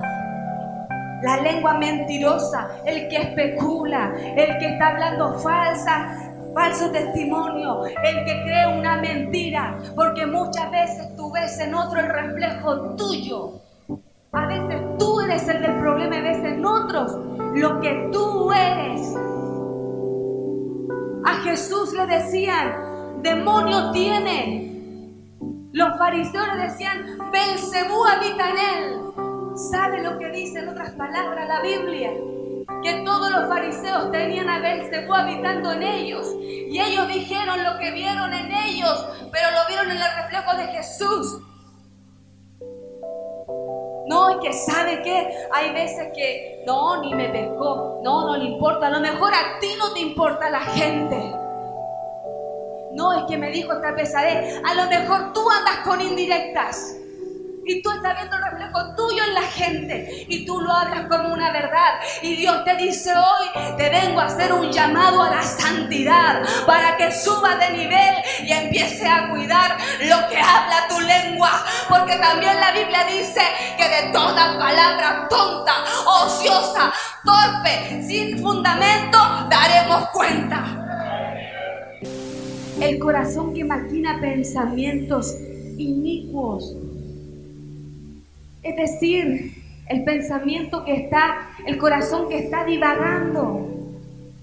La 1.22 1.38
lengua 1.38 1.78
mentirosa, 1.78 2.68
el 2.84 3.08
que 3.08 3.16
especula, 3.16 4.14
el 4.14 4.58
que 4.58 4.68
está 4.74 4.88
hablando 4.88 5.38
falsa, 5.38 6.32
falso 6.54 6.90
testimonio, 6.92 7.86
el 7.86 8.24
que 8.24 8.42
cree 8.44 8.78
una 8.78 8.98
mentira, 8.98 9.78
porque 9.96 10.26
muchas 10.26 10.70
veces 10.70 11.16
tú 11.16 11.32
ves 11.32 11.58
en 11.58 11.74
otro 11.74 12.00
el 12.00 12.08
reflejo 12.08 12.94
tuyo. 12.96 13.55
A 14.36 14.46
veces 14.46 14.98
tú 14.98 15.18
eres 15.20 15.48
el 15.48 15.62
del 15.62 15.80
problema, 15.80 16.18
a 16.18 16.20
veces 16.20 16.58
otros 16.62 17.10
lo 17.54 17.80
que 17.80 18.10
tú 18.12 18.52
eres. 18.52 19.16
A 21.24 21.34
Jesús 21.42 21.94
le 21.94 22.06
decían, 22.06 23.22
demonio 23.22 23.92
tiene. 23.92 25.10
Los 25.72 25.96
fariseos 25.96 26.48
le 26.54 26.64
decían, 26.64 27.18
Belcebú 27.32 28.04
habita 28.04 28.50
en 28.50 28.58
él. 28.58 29.56
¿Sabe 29.70 30.02
lo 30.02 30.18
que 30.18 30.28
dice 30.28 30.58
en 30.58 30.68
otras 30.68 30.90
palabras 30.90 31.48
la 31.48 31.62
Biblia? 31.62 32.10
Que 32.82 33.02
todos 33.06 33.30
los 33.30 33.48
fariseos 33.48 34.12
tenían 34.12 34.50
a 34.50 34.58
Belcebú 34.60 35.14
habitando 35.14 35.72
en 35.72 35.82
ellos. 35.82 36.36
Y 36.42 36.78
ellos 36.78 37.08
dijeron 37.08 37.64
lo 37.64 37.78
que 37.78 37.90
vieron 37.90 38.34
en 38.34 38.52
ellos, 38.52 39.08
pero 39.32 39.50
lo 39.52 39.66
vieron 39.66 39.90
en 39.90 39.96
el 39.96 40.16
reflejo 40.22 40.56
de 40.58 40.66
Jesús. 40.74 41.40
No, 44.06 44.30
y 44.30 44.38
que 44.40 44.52
sabe 44.52 45.02
que 45.02 45.28
hay 45.52 45.72
veces 45.72 46.12
que 46.14 46.62
no, 46.64 47.00
ni 47.02 47.14
me 47.14 47.28
pescó, 47.28 48.00
no, 48.02 48.24
no 48.26 48.36
le 48.36 48.44
importa. 48.44 48.86
A 48.86 48.90
lo 48.90 49.00
mejor 49.00 49.34
a 49.34 49.58
ti 49.58 49.68
no 49.78 49.92
te 49.92 50.00
importa 50.00 50.48
la 50.48 50.60
gente. 50.60 51.16
No, 52.92 53.12
es 53.12 53.24
que 53.28 53.36
me 53.36 53.50
dijo 53.50 53.72
esta 53.72 53.94
pesadez. 53.94 54.60
A 54.64 54.74
lo 54.74 54.88
mejor 54.88 55.32
tú 55.32 55.40
andas 55.50 55.78
con 55.84 56.00
indirectas. 56.00 56.96
Y 57.68 57.82
tú 57.82 57.90
estás 57.90 58.14
viendo 58.14 58.36
el 58.36 58.42
reflejo 58.44 58.94
tuyo 58.94 59.24
en 59.24 59.34
la 59.34 59.42
gente. 59.42 60.24
Y 60.28 60.46
tú 60.46 60.60
lo 60.60 60.72
hablas 60.72 61.08
como 61.08 61.32
una 61.34 61.50
verdad. 61.50 61.98
Y 62.22 62.36
Dios 62.36 62.64
te 62.64 62.76
dice 62.76 63.12
hoy, 63.12 63.76
te 63.76 63.88
vengo 63.90 64.20
a 64.20 64.26
hacer 64.26 64.52
un 64.52 64.70
llamado 64.70 65.20
a 65.20 65.30
la 65.30 65.42
santidad. 65.42 66.42
Para 66.64 66.96
que 66.96 67.10
subas 67.10 67.58
de 67.58 67.76
nivel 67.76 68.14
y 68.44 68.52
empiece 68.52 69.08
a 69.08 69.30
cuidar 69.30 69.76
lo 70.02 70.28
que 70.28 70.38
habla 70.38 70.86
tu 70.88 71.00
lengua. 71.00 71.50
Porque 71.88 72.16
también 72.18 72.60
la 72.60 72.70
Biblia 72.70 73.04
dice 73.10 73.42
que 73.76 73.88
de 73.88 74.12
toda 74.12 74.56
palabra 74.56 75.26
tonta, 75.28 75.74
ociosa, 76.22 76.92
torpe, 77.24 78.00
sin 78.06 78.38
fundamento, 78.38 79.18
daremos 79.50 80.08
cuenta. 80.10 80.64
el 82.80 82.98
corazón 83.00 83.54
que 83.54 83.64
maquina 83.64 84.20
pensamientos 84.20 85.34
inicuos. 85.78 86.85
Es 88.66 88.74
decir, 88.74 89.62
el 89.88 90.02
pensamiento 90.02 90.84
que 90.84 90.94
está, 90.94 91.50
el 91.66 91.78
corazón 91.78 92.28
que 92.28 92.38
está 92.38 92.64
divagando, 92.64 93.64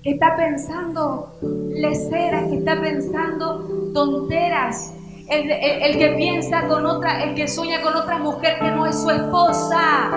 que 0.01 0.11
está 0.11 0.37
pensando 0.37 1.37
leceras, 1.73 2.45
que 2.45 2.55
está 2.59 2.79
pensando 2.79 3.91
tonteras, 3.93 4.93
el, 5.29 5.97
que 5.97 6.13
piensa 6.15 6.67
con 6.69 6.85
otra, 6.85 7.21
el 7.23 7.35
que 7.35 7.49
sueña 7.49 7.81
con 7.81 7.95
otra 7.97 8.17
mujer 8.19 8.59
que 8.59 8.71
no 8.71 8.85
es 8.85 9.01
su 9.01 9.09
esposa, 9.09 10.09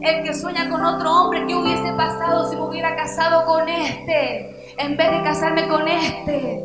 el 0.00 0.22
que 0.22 0.32
sueña 0.32 0.70
con 0.70 0.84
otro 0.84 1.10
hombre, 1.10 1.44
que 1.48 1.54
hubiese 1.56 1.92
pasado 1.94 2.48
si 2.48 2.54
me 2.54 2.62
hubiera 2.62 2.94
casado 2.94 3.44
con 3.44 3.68
este, 3.68 4.74
en 4.78 4.96
vez 4.96 5.10
de 5.10 5.22
casarme 5.24 5.66
con 5.66 5.88
este? 5.88 6.64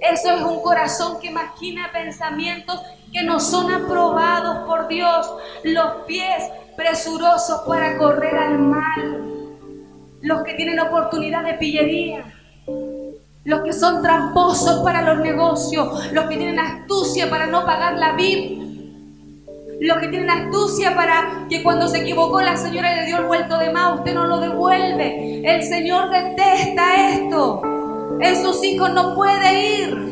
Eso 0.00 0.30
es 0.30 0.42
un 0.42 0.62
corazón 0.62 1.18
que 1.20 1.30
maquina 1.32 1.90
pensamientos 1.92 2.80
que 3.12 3.22
no 3.22 3.38
son 3.38 3.72
aprobados 3.72 4.66
por 4.66 4.88
Dios. 4.88 5.30
Los 5.64 6.04
pies 6.06 6.50
presurosos 6.76 7.62
para 7.66 7.98
correr 7.98 8.36
al 8.36 8.58
mal. 8.58 9.22
Los 10.22 10.42
que 10.42 10.54
tienen 10.54 10.80
oportunidad 10.80 11.44
de 11.44 11.54
pillería. 11.54 12.24
Los 13.44 13.62
que 13.62 13.72
son 13.72 14.02
tramposos 14.02 14.82
para 14.82 15.02
los 15.02 15.18
negocios. 15.18 16.12
Los 16.12 16.26
que 16.26 16.36
tienen 16.36 16.58
astucia 16.58 17.28
para 17.28 17.46
no 17.46 17.66
pagar 17.66 17.98
la 17.98 18.12
VIP. 18.12 18.62
Los 19.80 19.98
que 19.98 20.08
tienen 20.08 20.30
astucia 20.30 20.94
para 20.94 21.46
que 21.50 21.62
cuando 21.62 21.88
se 21.88 22.02
equivocó 22.02 22.40
la 22.40 22.56
señora 22.56 22.94
le 22.94 23.06
dio 23.06 23.18
el 23.18 23.24
vuelto 23.24 23.58
de 23.58 23.72
más, 23.72 23.98
usted 23.98 24.14
no 24.14 24.26
lo 24.28 24.38
devuelve. 24.38 25.42
El 25.44 25.62
Señor 25.64 26.08
detesta 26.08 27.10
esto. 27.10 27.62
En 28.20 28.40
sus 28.40 28.62
hijos 28.62 28.92
no 28.94 29.16
puede 29.16 29.80
ir. 29.80 30.11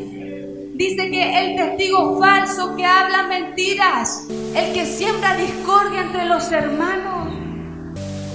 Dice 0.81 1.11
que 1.11 1.39
el 1.39 1.55
testigo 1.57 2.19
falso 2.19 2.75
que 2.75 2.83
habla 2.83 3.27
mentiras, 3.27 4.25
el 4.55 4.73
que 4.73 4.87
siembra 4.87 5.35
discordia 5.35 6.01
entre 6.01 6.25
los 6.25 6.51
hermanos. 6.51 7.31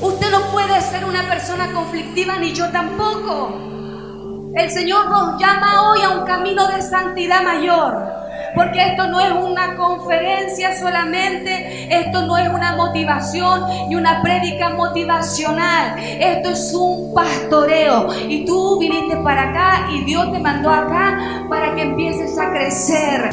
Usted 0.00 0.30
no 0.30 0.52
puede 0.52 0.80
ser 0.80 1.04
una 1.06 1.28
persona 1.28 1.72
conflictiva, 1.72 2.36
ni 2.36 2.52
yo 2.52 2.70
tampoco. 2.70 4.52
El 4.54 4.70
Señor 4.70 5.10
nos 5.10 5.40
llama 5.40 5.90
hoy 5.90 6.02
a 6.02 6.10
un 6.10 6.24
camino 6.24 6.68
de 6.68 6.82
santidad 6.82 7.42
mayor. 7.42 8.14
Porque 8.54 8.90
esto 8.90 9.08
no 9.08 9.18
es 9.18 9.32
una 9.32 9.74
conferencia 9.74 10.35
solamente, 10.78 11.88
esto 11.90 12.26
no 12.26 12.36
es 12.38 12.48
una 12.48 12.76
motivación 12.76 13.62
y 13.90 13.94
una 13.94 14.22
prédica 14.22 14.70
motivacional. 14.70 15.98
Esto 15.98 16.50
es 16.50 16.74
un 16.74 17.14
pastoreo. 17.14 18.08
Y 18.28 18.44
tú 18.44 18.78
viniste 18.78 19.16
para 19.18 19.50
acá 19.50 19.88
y 19.92 20.04
Dios 20.04 20.32
te 20.32 20.38
mandó 20.38 20.70
acá 20.70 21.46
para 21.48 21.74
que 21.74 21.82
empieces 21.82 22.38
a 22.38 22.50
crecer. 22.50 23.30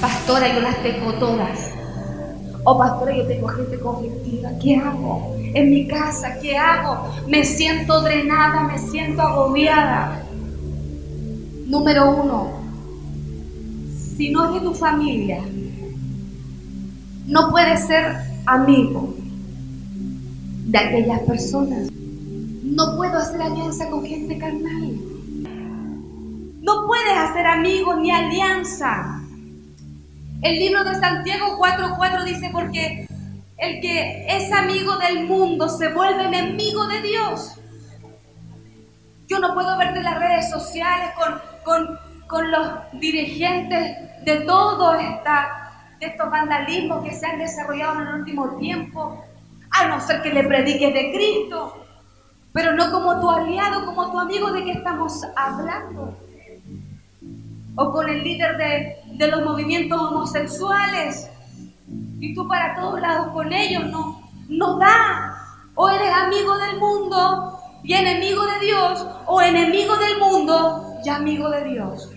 Pastora, 0.00 0.52
yo 0.54 0.60
las 0.60 0.76
tengo 0.82 1.12
todas. 1.14 1.70
Oh, 2.64 2.76
pastora, 2.76 3.16
yo 3.16 3.26
tengo 3.26 3.48
gente 3.48 3.78
conflictiva. 3.78 4.50
¿Qué 4.60 4.76
hago? 4.76 5.36
En 5.54 5.70
mi 5.70 5.86
casa, 5.86 6.38
¿qué 6.40 6.56
hago? 6.56 7.08
Me 7.26 7.44
siento 7.44 8.02
drenada, 8.02 8.64
me 8.64 8.78
siento 8.78 9.22
agobiada. 9.22 10.22
Número 11.66 12.10
uno, 12.10 12.50
si 14.16 14.30
no 14.30 14.46
es 14.46 14.54
de 14.54 14.60
tu 14.60 14.74
familia, 14.74 15.40
no 17.26 17.50
puedes 17.50 17.86
ser 17.86 18.16
amigo 18.46 19.14
de 20.66 20.78
aquellas 20.78 21.20
personas. 21.20 21.88
No 22.62 22.96
puedo 22.96 23.18
hacer 23.18 23.42
alianza 23.42 23.88
con 23.90 24.04
gente 24.04 24.38
carnal. 24.38 24.96
No 26.60 26.86
puedes 26.86 27.16
hacer 27.16 27.46
amigos 27.46 27.96
ni 27.98 28.10
alianza. 28.10 29.20
El 30.42 30.58
libro 30.58 30.84
de 30.84 30.94
Santiago 30.94 31.58
4:4 31.58 32.24
dice, 32.24 32.50
porque 32.52 33.08
el 33.56 33.80
que 33.80 34.26
es 34.28 34.52
amigo 34.52 34.96
del 34.96 35.26
mundo 35.26 35.68
se 35.68 35.88
vuelve 35.88 36.26
enemigo 36.26 36.86
de 36.86 37.02
Dios. 37.02 37.52
Yo 39.26 39.40
no 39.40 39.54
puedo 39.54 39.76
verte 39.78 39.98
en 39.98 40.04
las 40.04 40.18
redes 40.18 40.50
sociales 40.50 41.10
con, 41.16 41.40
con, 41.64 41.98
con 42.28 42.50
los 42.50 42.68
dirigentes 43.00 43.96
de 44.24 44.36
todo 44.40 44.94
esta, 44.94 45.65
de 46.00 46.06
estos 46.06 46.30
vandalismos 46.30 47.04
que 47.04 47.12
se 47.12 47.26
han 47.26 47.38
desarrollado 47.38 48.00
en 48.00 48.08
el 48.08 48.14
último 48.16 48.56
tiempo, 48.56 49.24
a 49.70 49.88
no 49.88 50.00
ser 50.00 50.22
que 50.22 50.32
le 50.32 50.44
prediques 50.44 50.92
de 50.92 51.12
Cristo, 51.12 51.84
pero 52.52 52.72
no 52.72 52.90
como 52.90 53.20
tu 53.20 53.30
aliado, 53.30 53.84
como 53.84 54.10
tu 54.10 54.18
amigo 54.18 54.50
de 54.52 54.64
que 54.64 54.72
estamos 54.72 55.22
hablando. 55.36 56.16
O 57.76 57.92
con 57.92 58.08
el 58.08 58.24
líder 58.24 58.56
de, 58.56 58.96
de 59.16 59.28
los 59.28 59.44
movimientos 59.44 60.00
homosexuales. 60.00 61.30
Y 62.18 62.34
tú 62.34 62.48
para 62.48 62.74
todos 62.74 63.00
lados 63.00 63.28
con 63.28 63.52
ellos 63.52 63.84
no, 63.86 64.22
no 64.48 64.78
da. 64.78 65.36
O 65.74 65.90
eres 65.90 66.12
amigo 66.14 66.56
del 66.56 66.78
mundo 66.78 67.60
y 67.82 67.92
enemigo 67.92 68.44
de 68.46 68.66
Dios, 68.66 69.06
o 69.26 69.40
enemigo 69.40 69.96
del 69.96 70.18
mundo 70.18 70.98
y 71.04 71.08
amigo 71.08 71.50
de 71.50 71.64
Dios. 71.64 72.10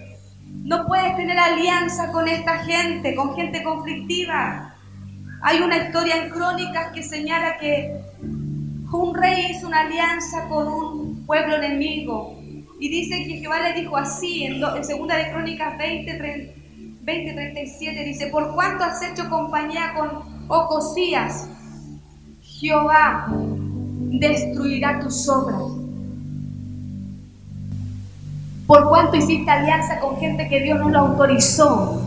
No 0.69 0.85
puedes 0.85 1.15
tener 1.15 1.39
alianza 1.39 2.11
con 2.11 2.27
esta 2.27 2.59
gente, 2.59 3.15
con 3.15 3.35
gente 3.35 3.63
conflictiva. 3.63 4.75
Hay 5.41 5.61
una 5.61 5.77
historia 5.77 6.23
en 6.23 6.29
crónicas 6.29 6.91
que 6.93 7.01
señala 7.01 7.57
que 7.57 7.99
un 8.21 9.15
rey 9.15 9.47
hizo 9.49 9.65
una 9.65 9.79
alianza 9.79 10.47
con 10.47 10.67
un 10.67 11.25
pueblo 11.25 11.55
enemigo. 11.55 12.39
Y 12.79 12.87
dice 12.87 13.25
que 13.25 13.39
Jehová 13.39 13.61
le 13.61 13.81
dijo 13.81 13.97
así, 13.97 14.43
en, 14.43 14.61
segunda 14.83 15.17
de 15.17 15.31
Crónicas 15.31 15.75
20, 15.75 16.53
20, 17.01 17.33
37, 17.33 18.03
dice, 18.03 18.27
por 18.27 18.53
cuánto 18.53 18.83
has 18.83 19.01
hecho 19.01 19.27
compañía 19.27 19.95
con 19.97 20.21
Ocosías, 20.49 21.49
Jehová 22.43 23.25
destruirá 23.31 24.99
tus 24.99 25.27
obras 25.27 25.88
por 28.69 28.87
cuanto 28.87 29.17
hiciste 29.17 29.49
alianza 29.49 29.99
con 29.99 30.17
gente 30.17 30.47
que 30.47 30.61
Dios 30.61 30.77
no 30.77 30.89
lo 30.91 30.99
autorizó, 30.99 32.03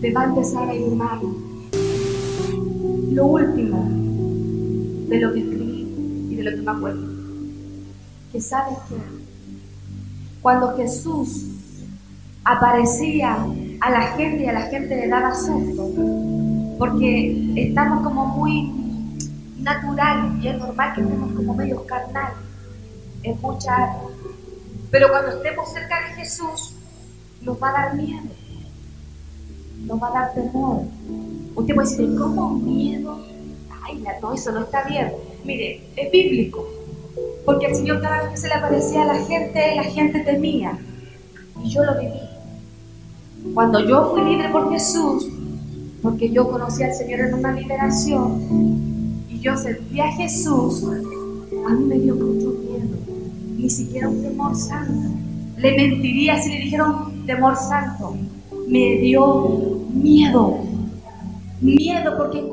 te 0.00 0.12
va 0.12 0.22
a 0.22 0.24
empezar 0.24 0.68
a. 0.68 0.74
Lo 3.12 3.26
último 3.26 3.86
de 5.08 5.20
lo 5.20 5.32
que 5.32 5.38
escribí 5.38 6.26
y 6.30 6.34
de 6.34 6.42
lo 6.42 6.50
que 6.50 6.62
me 6.62 6.70
acuerdo, 6.72 7.06
que 8.32 8.40
sabes 8.40 8.76
que 8.88 8.96
cuando 10.42 10.76
Jesús 10.76 11.46
aparecía 12.42 13.46
a 13.80 13.90
la 13.90 14.02
gente 14.16 14.42
y 14.42 14.46
a 14.48 14.54
la 14.54 14.62
gente 14.62 14.96
le 14.96 15.06
daba 15.06 15.32
susto, 15.32 15.90
porque 16.76 17.52
estamos 17.54 18.02
como 18.02 18.26
muy 18.26 18.72
natural 19.60 20.40
y 20.42 20.48
es 20.48 20.58
normal 20.58 20.92
que 20.96 21.02
estemos 21.02 21.32
como 21.34 21.54
medios 21.54 21.82
carnal 21.82 22.32
en 23.22 23.40
muchas 23.40 23.90
pero 24.90 25.08
cuando 25.08 25.32
estemos 25.32 25.72
cerca 25.72 25.96
de 26.08 26.14
Jesús, 26.14 26.74
nos 27.42 27.62
va 27.62 27.70
a 27.70 27.72
dar 27.72 27.94
miedo. 27.96 28.28
Nos 29.84 30.02
va 30.02 30.08
a 30.08 30.12
dar 30.12 30.34
temor. 30.34 30.82
Usted 31.54 31.74
puede 31.74 31.88
decir, 31.88 32.16
¿cómo 32.18 32.50
miedo? 32.50 33.18
Ay, 33.82 34.04
no, 34.22 34.32
eso 34.32 34.52
no 34.52 34.60
está 34.60 34.84
bien. 34.84 35.12
Mire, 35.44 35.82
es 35.96 36.10
bíblico. 36.10 36.66
Porque 37.44 37.66
el 37.66 37.74
Señor 37.74 38.00
cada 38.00 38.22
vez 38.22 38.30
que 38.30 38.36
se 38.36 38.48
le 38.48 38.54
aparecía 38.54 39.02
a 39.02 39.06
la 39.06 39.24
gente, 39.24 39.76
la 39.76 39.84
gente 39.84 40.20
temía. 40.20 40.78
Y 41.62 41.70
yo 41.70 41.84
lo 41.84 41.98
viví. 41.98 42.20
Cuando 43.54 43.80
yo 43.80 44.10
fui 44.10 44.22
libre 44.22 44.48
por 44.50 44.70
Jesús, 44.70 45.28
porque 46.02 46.30
yo 46.30 46.48
conocí 46.48 46.82
al 46.82 46.94
Señor 46.94 47.20
en 47.20 47.34
una 47.34 47.52
liberación, 47.52 49.24
y 49.28 49.40
yo 49.40 49.56
sentí 49.56 50.00
a 50.00 50.12
Jesús, 50.12 50.84
a 50.84 51.70
mí 51.72 51.84
me 51.84 51.98
dio 51.98 52.16
ni 53.58 53.68
siquiera 53.68 54.08
un 54.08 54.22
temor 54.22 54.56
santo. 54.56 55.10
Le 55.56 55.76
mentiría 55.76 56.40
si 56.40 56.50
le 56.50 56.60
dijeron 56.60 57.26
temor 57.26 57.56
santo. 57.56 58.16
Me 58.68 58.98
dio 58.98 59.84
miedo. 59.90 60.60
Miedo 61.60 62.16
porque, 62.16 62.48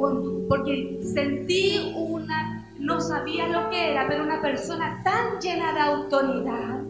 porque 0.49 0.99
sentí 1.13 1.93
una, 1.95 2.67
no 2.79 2.99
sabía 2.99 3.47
lo 3.47 3.69
que 3.69 3.91
era, 3.91 4.07
pero 4.07 4.23
una 4.23 4.41
persona 4.41 5.01
tan 5.03 5.39
llena 5.39 5.73
de 5.73 5.79
autoridad. 5.79 6.81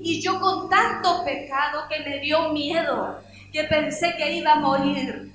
Y 0.00 0.20
yo 0.20 0.40
con 0.40 0.68
tanto 0.68 1.24
pecado 1.24 1.82
que 1.88 2.08
me 2.08 2.18
dio 2.18 2.52
miedo, 2.52 3.20
que 3.52 3.62
pensé 3.64 4.14
que 4.18 4.38
iba 4.38 4.54
a 4.54 4.60
morir. 4.60 5.32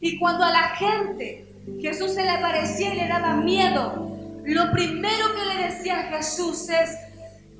Y 0.00 0.18
cuando 0.18 0.44
a 0.44 0.50
la 0.50 0.68
gente 0.76 1.46
Jesús 1.80 2.12
se 2.12 2.22
le 2.22 2.30
aparecía 2.30 2.92
y 2.92 2.98
le 2.98 3.08
daba 3.08 3.36
miedo, 3.36 4.12
lo 4.44 4.70
primero 4.72 5.24
que 5.34 5.54
le 5.54 5.66
decía 5.68 6.00
a 6.00 6.16
Jesús 6.16 6.68
es, 6.68 7.05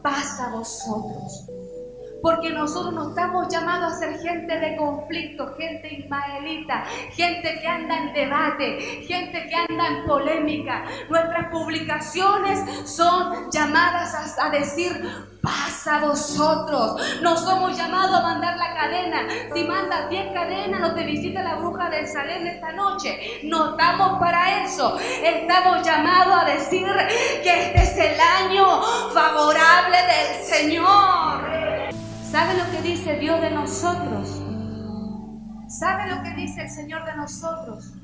paz 0.06 0.38
a 0.38 0.50
vosotros. 0.50 1.55
Porque 2.26 2.50
nosotros 2.50 2.92
no 2.92 3.10
estamos 3.10 3.46
llamados 3.46 3.92
a 3.92 3.98
ser 3.98 4.18
gente 4.18 4.58
de 4.58 4.74
conflicto, 4.74 5.54
gente 5.56 5.94
ismaelita, 5.94 6.82
gente 7.12 7.60
que 7.60 7.68
anda 7.68 7.98
en 7.98 8.12
debate, 8.14 8.80
gente 9.06 9.48
que 9.48 9.54
anda 9.54 9.86
en 9.86 10.06
polémica. 10.06 10.84
Nuestras 11.08 11.52
publicaciones 11.52 12.90
son 12.90 13.48
llamadas 13.52 14.36
a, 14.40 14.50
decir 14.50 14.90
paz 15.40 15.86
a 15.86 16.00
vosotros. 16.00 17.00
No 17.22 17.36
somos 17.36 17.78
llamados 17.78 18.18
a 18.18 18.22
mandar 18.22 18.56
la 18.56 18.74
cadena. 18.74 19.28
Si 19.54 19.62
mandas 19.62 20.10
10 20.10 20.32
cadenas, 20.32 20.80
no 20.80 20.94
te 20.96 21.04
visita 21.04 21.44
la 21.44 21.54
bruja 21.54 21.88
del 21.90 22.08
Salem 22.08 22.44
esta 22.44 22.72
noche. 22.72 23.40
No 23.44 23.70
estamos 23.70 24.18
para 24.18 24.64
eso. 24.64 24.98
Estamos 25.22 25.86
llamados 25.86 26.42
a 26.42 26.44
decir 26.44 26.88
que 27.44 27.66
este 27.66 27.82
es 27.82 27.96
el 27.98 28.20
año 28.20 28.82
favorable 29.12 29.96
del 29.96 30.44
Señor. 30.44 31.45
¿Sabe 32.36 32.58
lo 32.58 32.70
que 32.70 32.82
dice 32.82 33.16
Dios 33.16 33.40
de 33.40 33.50
nosotros? 33.50 34.42
¿Sabe 35.68 36.14
lo 36.14 36.22
que 36.22 36.34
dice 36.34 36.60
el 36.60 36.68
Señor 36.68 37.06
de 37.06 37.16
nosotros? 37.16 37.94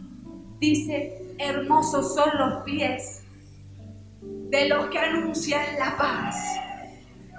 Dice, 0.59 1.35
hermosos 1.39 2.15
son 2.15 2.31
los 2.39 2.63
pies 2.63 3.25
de 4.23 4.69
los 4.71 4.87
que 4.87 4.99
anuncian 4.99 5.79
la 5.79 5.99
paz. 5.99 6.35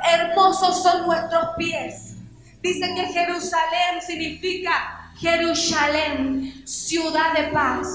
Hermosos 0.07 0.83
son 0.83 1.07
nuestros 1.07 1.55
pies. 1.57 2.17
Dice 2.61 2.93
que 2.93 3.07
Jerusalén 3.07 3.99
significa 4.05 5.11
Jerusalén, 5.17 6.61
ciudad 6.63 7.33
de 7.33 7.51
paz. 7.51 7.87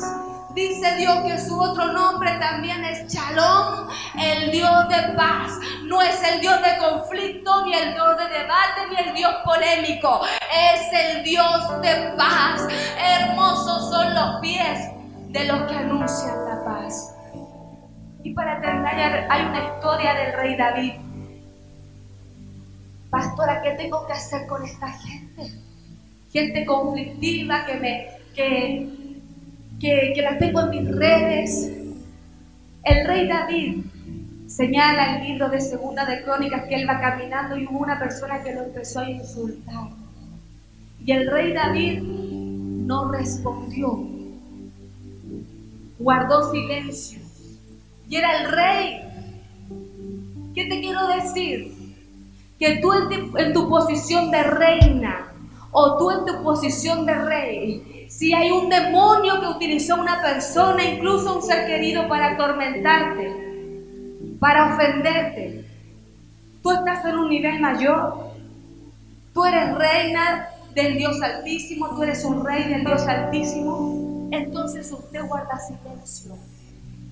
Dice 0.55 0.97
Dios 0.97 1.19
que 1.27 1.39
su 1.39 1.61
otro 1.61 1.93
nombre 1.93 2.33
también 2.39 2.83
es 2.85 3.07
Shalom, 3.07 3.89
el 4.19 4.51
Dios 4.51 4.89
de 4.89 5.15
paz. 5.15 5.53
No 5.85 6.01
es 6.01 6.23
el 6.23 6.41
Dios 6.41 6.57
de 6.63 6.79
conflicto, 6.79 7.67
ni 7.67 7.75
el 7.75 7.93
Dios 7.93 8.17
de 8.17 8.25
debate, 8.25 8.87
ni 8.91 9.09
el 9.09 9.15
Dios 9.15 9.35
polémico. 9.45 10.23
Es 10.51 10.93
el 10.93 11.23
Dios 11.23 11.81
de 11.83 12.15
paz. 12.17 12.67
Hermosos 12.99 13.91
son 13.91 14.15
los 14.15 14.41
pies 14.41 14.91
de 15.29 15.45
los 15.45 15.63
que 15.71 15.75
anuncian 15.75 16.45
la 16.47 16.65
paz. 16.65 17.15
Y 18.25 18.33
para 18.33 18.61
terminar, 18.61 19.27
hay 19.31 19.45
una 19.45 19.65
historia 19.65 20.15
del 20.15 20.33
rey 20.33 20.57
David. 20.57 20.93
Pastora, 23.11 23.61
¿qué 23.63 23.71
tengo 23.73 24.07
que 24.07 24.13
hacer 24.15 24.47
con 24.47 24.65
esta 24.65 24.89
gente? 24.89 25.53
Gente 26.33 26.67
conflictiva 26.67 27.65
que 27.65 27.75
me, 27.75 28.09
que 28.35 29.08
que, 29.81 30.13
que 30.15 30.23
las 30.23 30.39
tengo 30.39 30.61
en 30.61 30.71
mis 30.71 30.97
redes. 30.97 31.71
El 32.85 33.07
rey 33.07 33.29
David 33.29 33.85
señala 34.47 35.17
el 35.17 35.29
libro 35.29 35.49
de 35.51 35.61
Segunda 35.61 36.07
de 36.07 36.23
Crónicas 36.23 36.65
que 36.65 36.75
él 36.75 36.89
va 36.89 37.01
caminando 37.01 37.57
y 37.57 37.67
hubo 37.67 37.81
una 37.81 37.99
persona 37.99 38.43
que 38.43 38.55
lo 38.55 38.65
empezó 38.65 39.01
a 39.01 39.11
insultar. 39.11 39.91
Y 41.05 41.13
el 41.13 41.31
rey 41.31 41.53
David 41.53 42.03
no 42.03 43.13
respondió, 43.13 44.07
guardó 45.99 46.51
silencio. 46.51 47.21
Y 48.09 48.17
era 48.17 48.41
el 48.41 48.51
rey. 48.51 49.01
¿Qué 50.55 50.65
te 50.65 50.81
quiero 50.81 51.07
decir? 51.09 51.75
Que 52.59 52.79
tú 52.79 52.93
en, 52.93 53.37
en 53.37 53.53
tu 53.53 53.69
posición 53.69 54.31
de 54.31 54.43
reina 54.43 55.33
o 55.71 55.99
tú 55.99 56.11
en 56.11 56.25
tu 56.25 56.43
posición 56.43 57.05
de 57.05 57.15
rey 57.15 57.98
si 58.19 58.35
hay 58.35 58.51
un 58.51 58.69
demonio 58.69 59.41
que 59.41 59.47
utilizó 59.47 59.95
una 59.95 60.21
persona, 60.21 60.83
incluso 60.83 61.37
un 61.37 61.43
ser 61.43 61.69
querido, 61.69 62.09
para 62.09 62.33
atormentarte, 62.33 64.27
para 64.41 64.75
ofenderte, 64.75 65.65
tú 66.61 66.73
estás 66.73 67.05
en 67.05 67.17
un 67.17 67.29
nivel 67.29 67.61
mayor. 67.61 68.33
Tú 69.33 69.45
eres 69.45 69.73
reina 69.79 70.49
del 70.75 70.99
Dios 70.99 71.23
Altísimo, 71.23 71.91
tú 71.91 72.03
eres 72.03 72.25
un 72.25 72.45
rey 72.45 72.65
del 72.65 72.85
Dios 72.85 73.07
Altísimo. 73.07 74.29
Entonces 74.33 74.91
usted 74.91 75.25
guarda 75.25 75.57
silencio. 75.61 76.35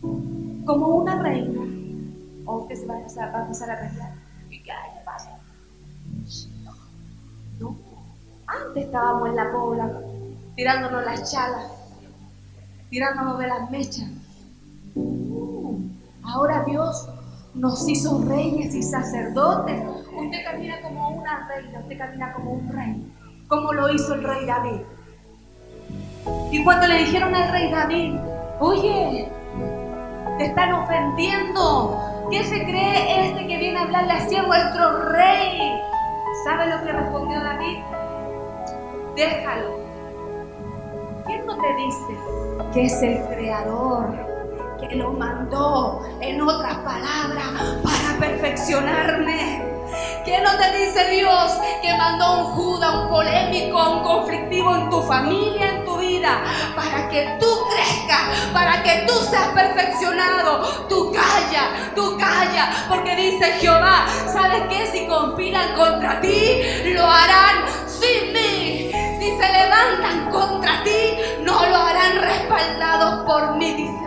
Como 0.00 0.88
una 0.88 1.22
reina. 1.22 1.60
O 2.46 2.62
usted 2.62 2.74
se 2.74 2.86
va 2.86 2.94
a 2.94 2.98
empezar 2.98 3.32
a, 3.32 3.42
empezar 3.42 3.70
a 3.70 3.76
pelear. 3.78 4.12
¿Y. 4.50 4.60
Antes 8.48 8.84
estábamos 8.84 9.28
en 9.28 9.36
la 9.36 9.52
población 9.52 10.15
tirándonos 10.56 11.04
las 11.04 11.30
chalas, 11.30 11.70
tirándonos 12.88 13.38
de 13.38 13.46
las 13.46 13.70
mechas. 13.70 14.08
Uh, 14.94 15.78
ahora 16.24 16.64
Dios 16.64 17.08
nos 17.54 17.86
hizo 17.88 18.22
reyes 18.24 18.74
y 18.74 18.82
sacerdotes. 18.82 19.82
Usted 20.16 20.44
camina 20.44 20.80
como 20.80 21.10
una 21.10 21.46
reina, 21.46 21.80
usted 21.80 21.98
camina 21.98 22.32
como 22.32 22.52
un 22.52 22.68
rey, 22.72 23.12
como 23.48 23.72
lo 23.74 23.92
hizo 23.92 24.14
el 24.14 24.24
rey 24.24 24.46
David. 24.46 24.80
Y 26.50 26.64
cuando 26.64 26.86
le 26.86 26.98
dijeron 27.00 27.34
al 27.34 27.52
rey 27.52 27.70
David, 27.70 28.14
oye, 28.58 29.28
te 30.38 30.46
están 30.46 30.72
ofendiendo, 30.72 32.28
¿qué 32.30 32.42
se 32.44 32.64
cree 32.64 33.28
este 33.28 33.46
que 33.46 33.58
viene 33.58 33.78
a 33.78 33.82
hablarle 33.82 34.12
así 34.14 34.36
a 34.36 34.44
vuestro 34.44 35.10
rey? 35.10 35.78
¿Sabe 36.44 36.66
lo 36.66 36.82
que 36.82 36.92
respondió 36.92 37.40
David? 37.40 37.78
Déjalo, 39.14 39.76
¿Quién 39.76 39.80
no 39.80 39.95
te 41.26 41.74
dice 41.74 42.18
que 42.72 42.84
es 42.84 43.02
el 43.02 43.20
creador? 43.28 44.06
Que 44.80 44.94
lo 44.96 45.12
mandó, 45.12 46.02
en 46.20 46.40
otras 46.40 46.76
palabras, 46.78 47.80
para 47.82 48.18
perfeccionarme. 48.18 49.64
¿Quién 50.24 50.42
no 50.42 50.50
te 50.56 50.76
dice 50.76 51.08
Dios 51.10 51.52
que 51.82 51.96
mandó 51.96 52.40
un 52.40 52.44
juda, 52.54 53.02
un 53.02 53.08
polémico, 53.08 53.90
un 53.90 54.02
conflictivo 54.02 54.74
en 54.74 54.90
tu 54.90 55.02
familia, 55.02 55.76
en 55.76 55.84
tu 55.84 55.96
vida, 55.96 56.42
para 56.74 57.08
que 57.08 57.36
tú 57.40 57.46
crezcas, 57.70 58.50
para 58.52 58.82
que 58.82 59.04
tú 59.06 59.14
seas 59.30 59.48
perfeccionado? 59.48 60.64
Tú 60.88 61.12
calla, 61.12 61.92
tú 61.94 62.16
calla, 62.18 62.86
porque 62.88 63.16
dice 63.16 63.52
Jehová, 63.60 64.06
¿sabes 64.32 64.62
qué? 64.68 64.86
Si 64.88 65.06
conspiran 65.06 65.74
contra 65.74 66.20
ti, 66.20 66.60
lo 66.92 67.04
harán 67.04 67.64
sin 67.86 68.32
mí. 68.32 68.90
Si 69.18 69.30
se 69.30 69.52
levantan 69.52 70.30
contra 70.30 70.55
no 71.42 71.66
lo 71.66 71.76
harán 71.76 72.16
respaldados 72.22 73.24
por 73.26 73.56
mí, 73.56 73.72
dice 73.74 74.05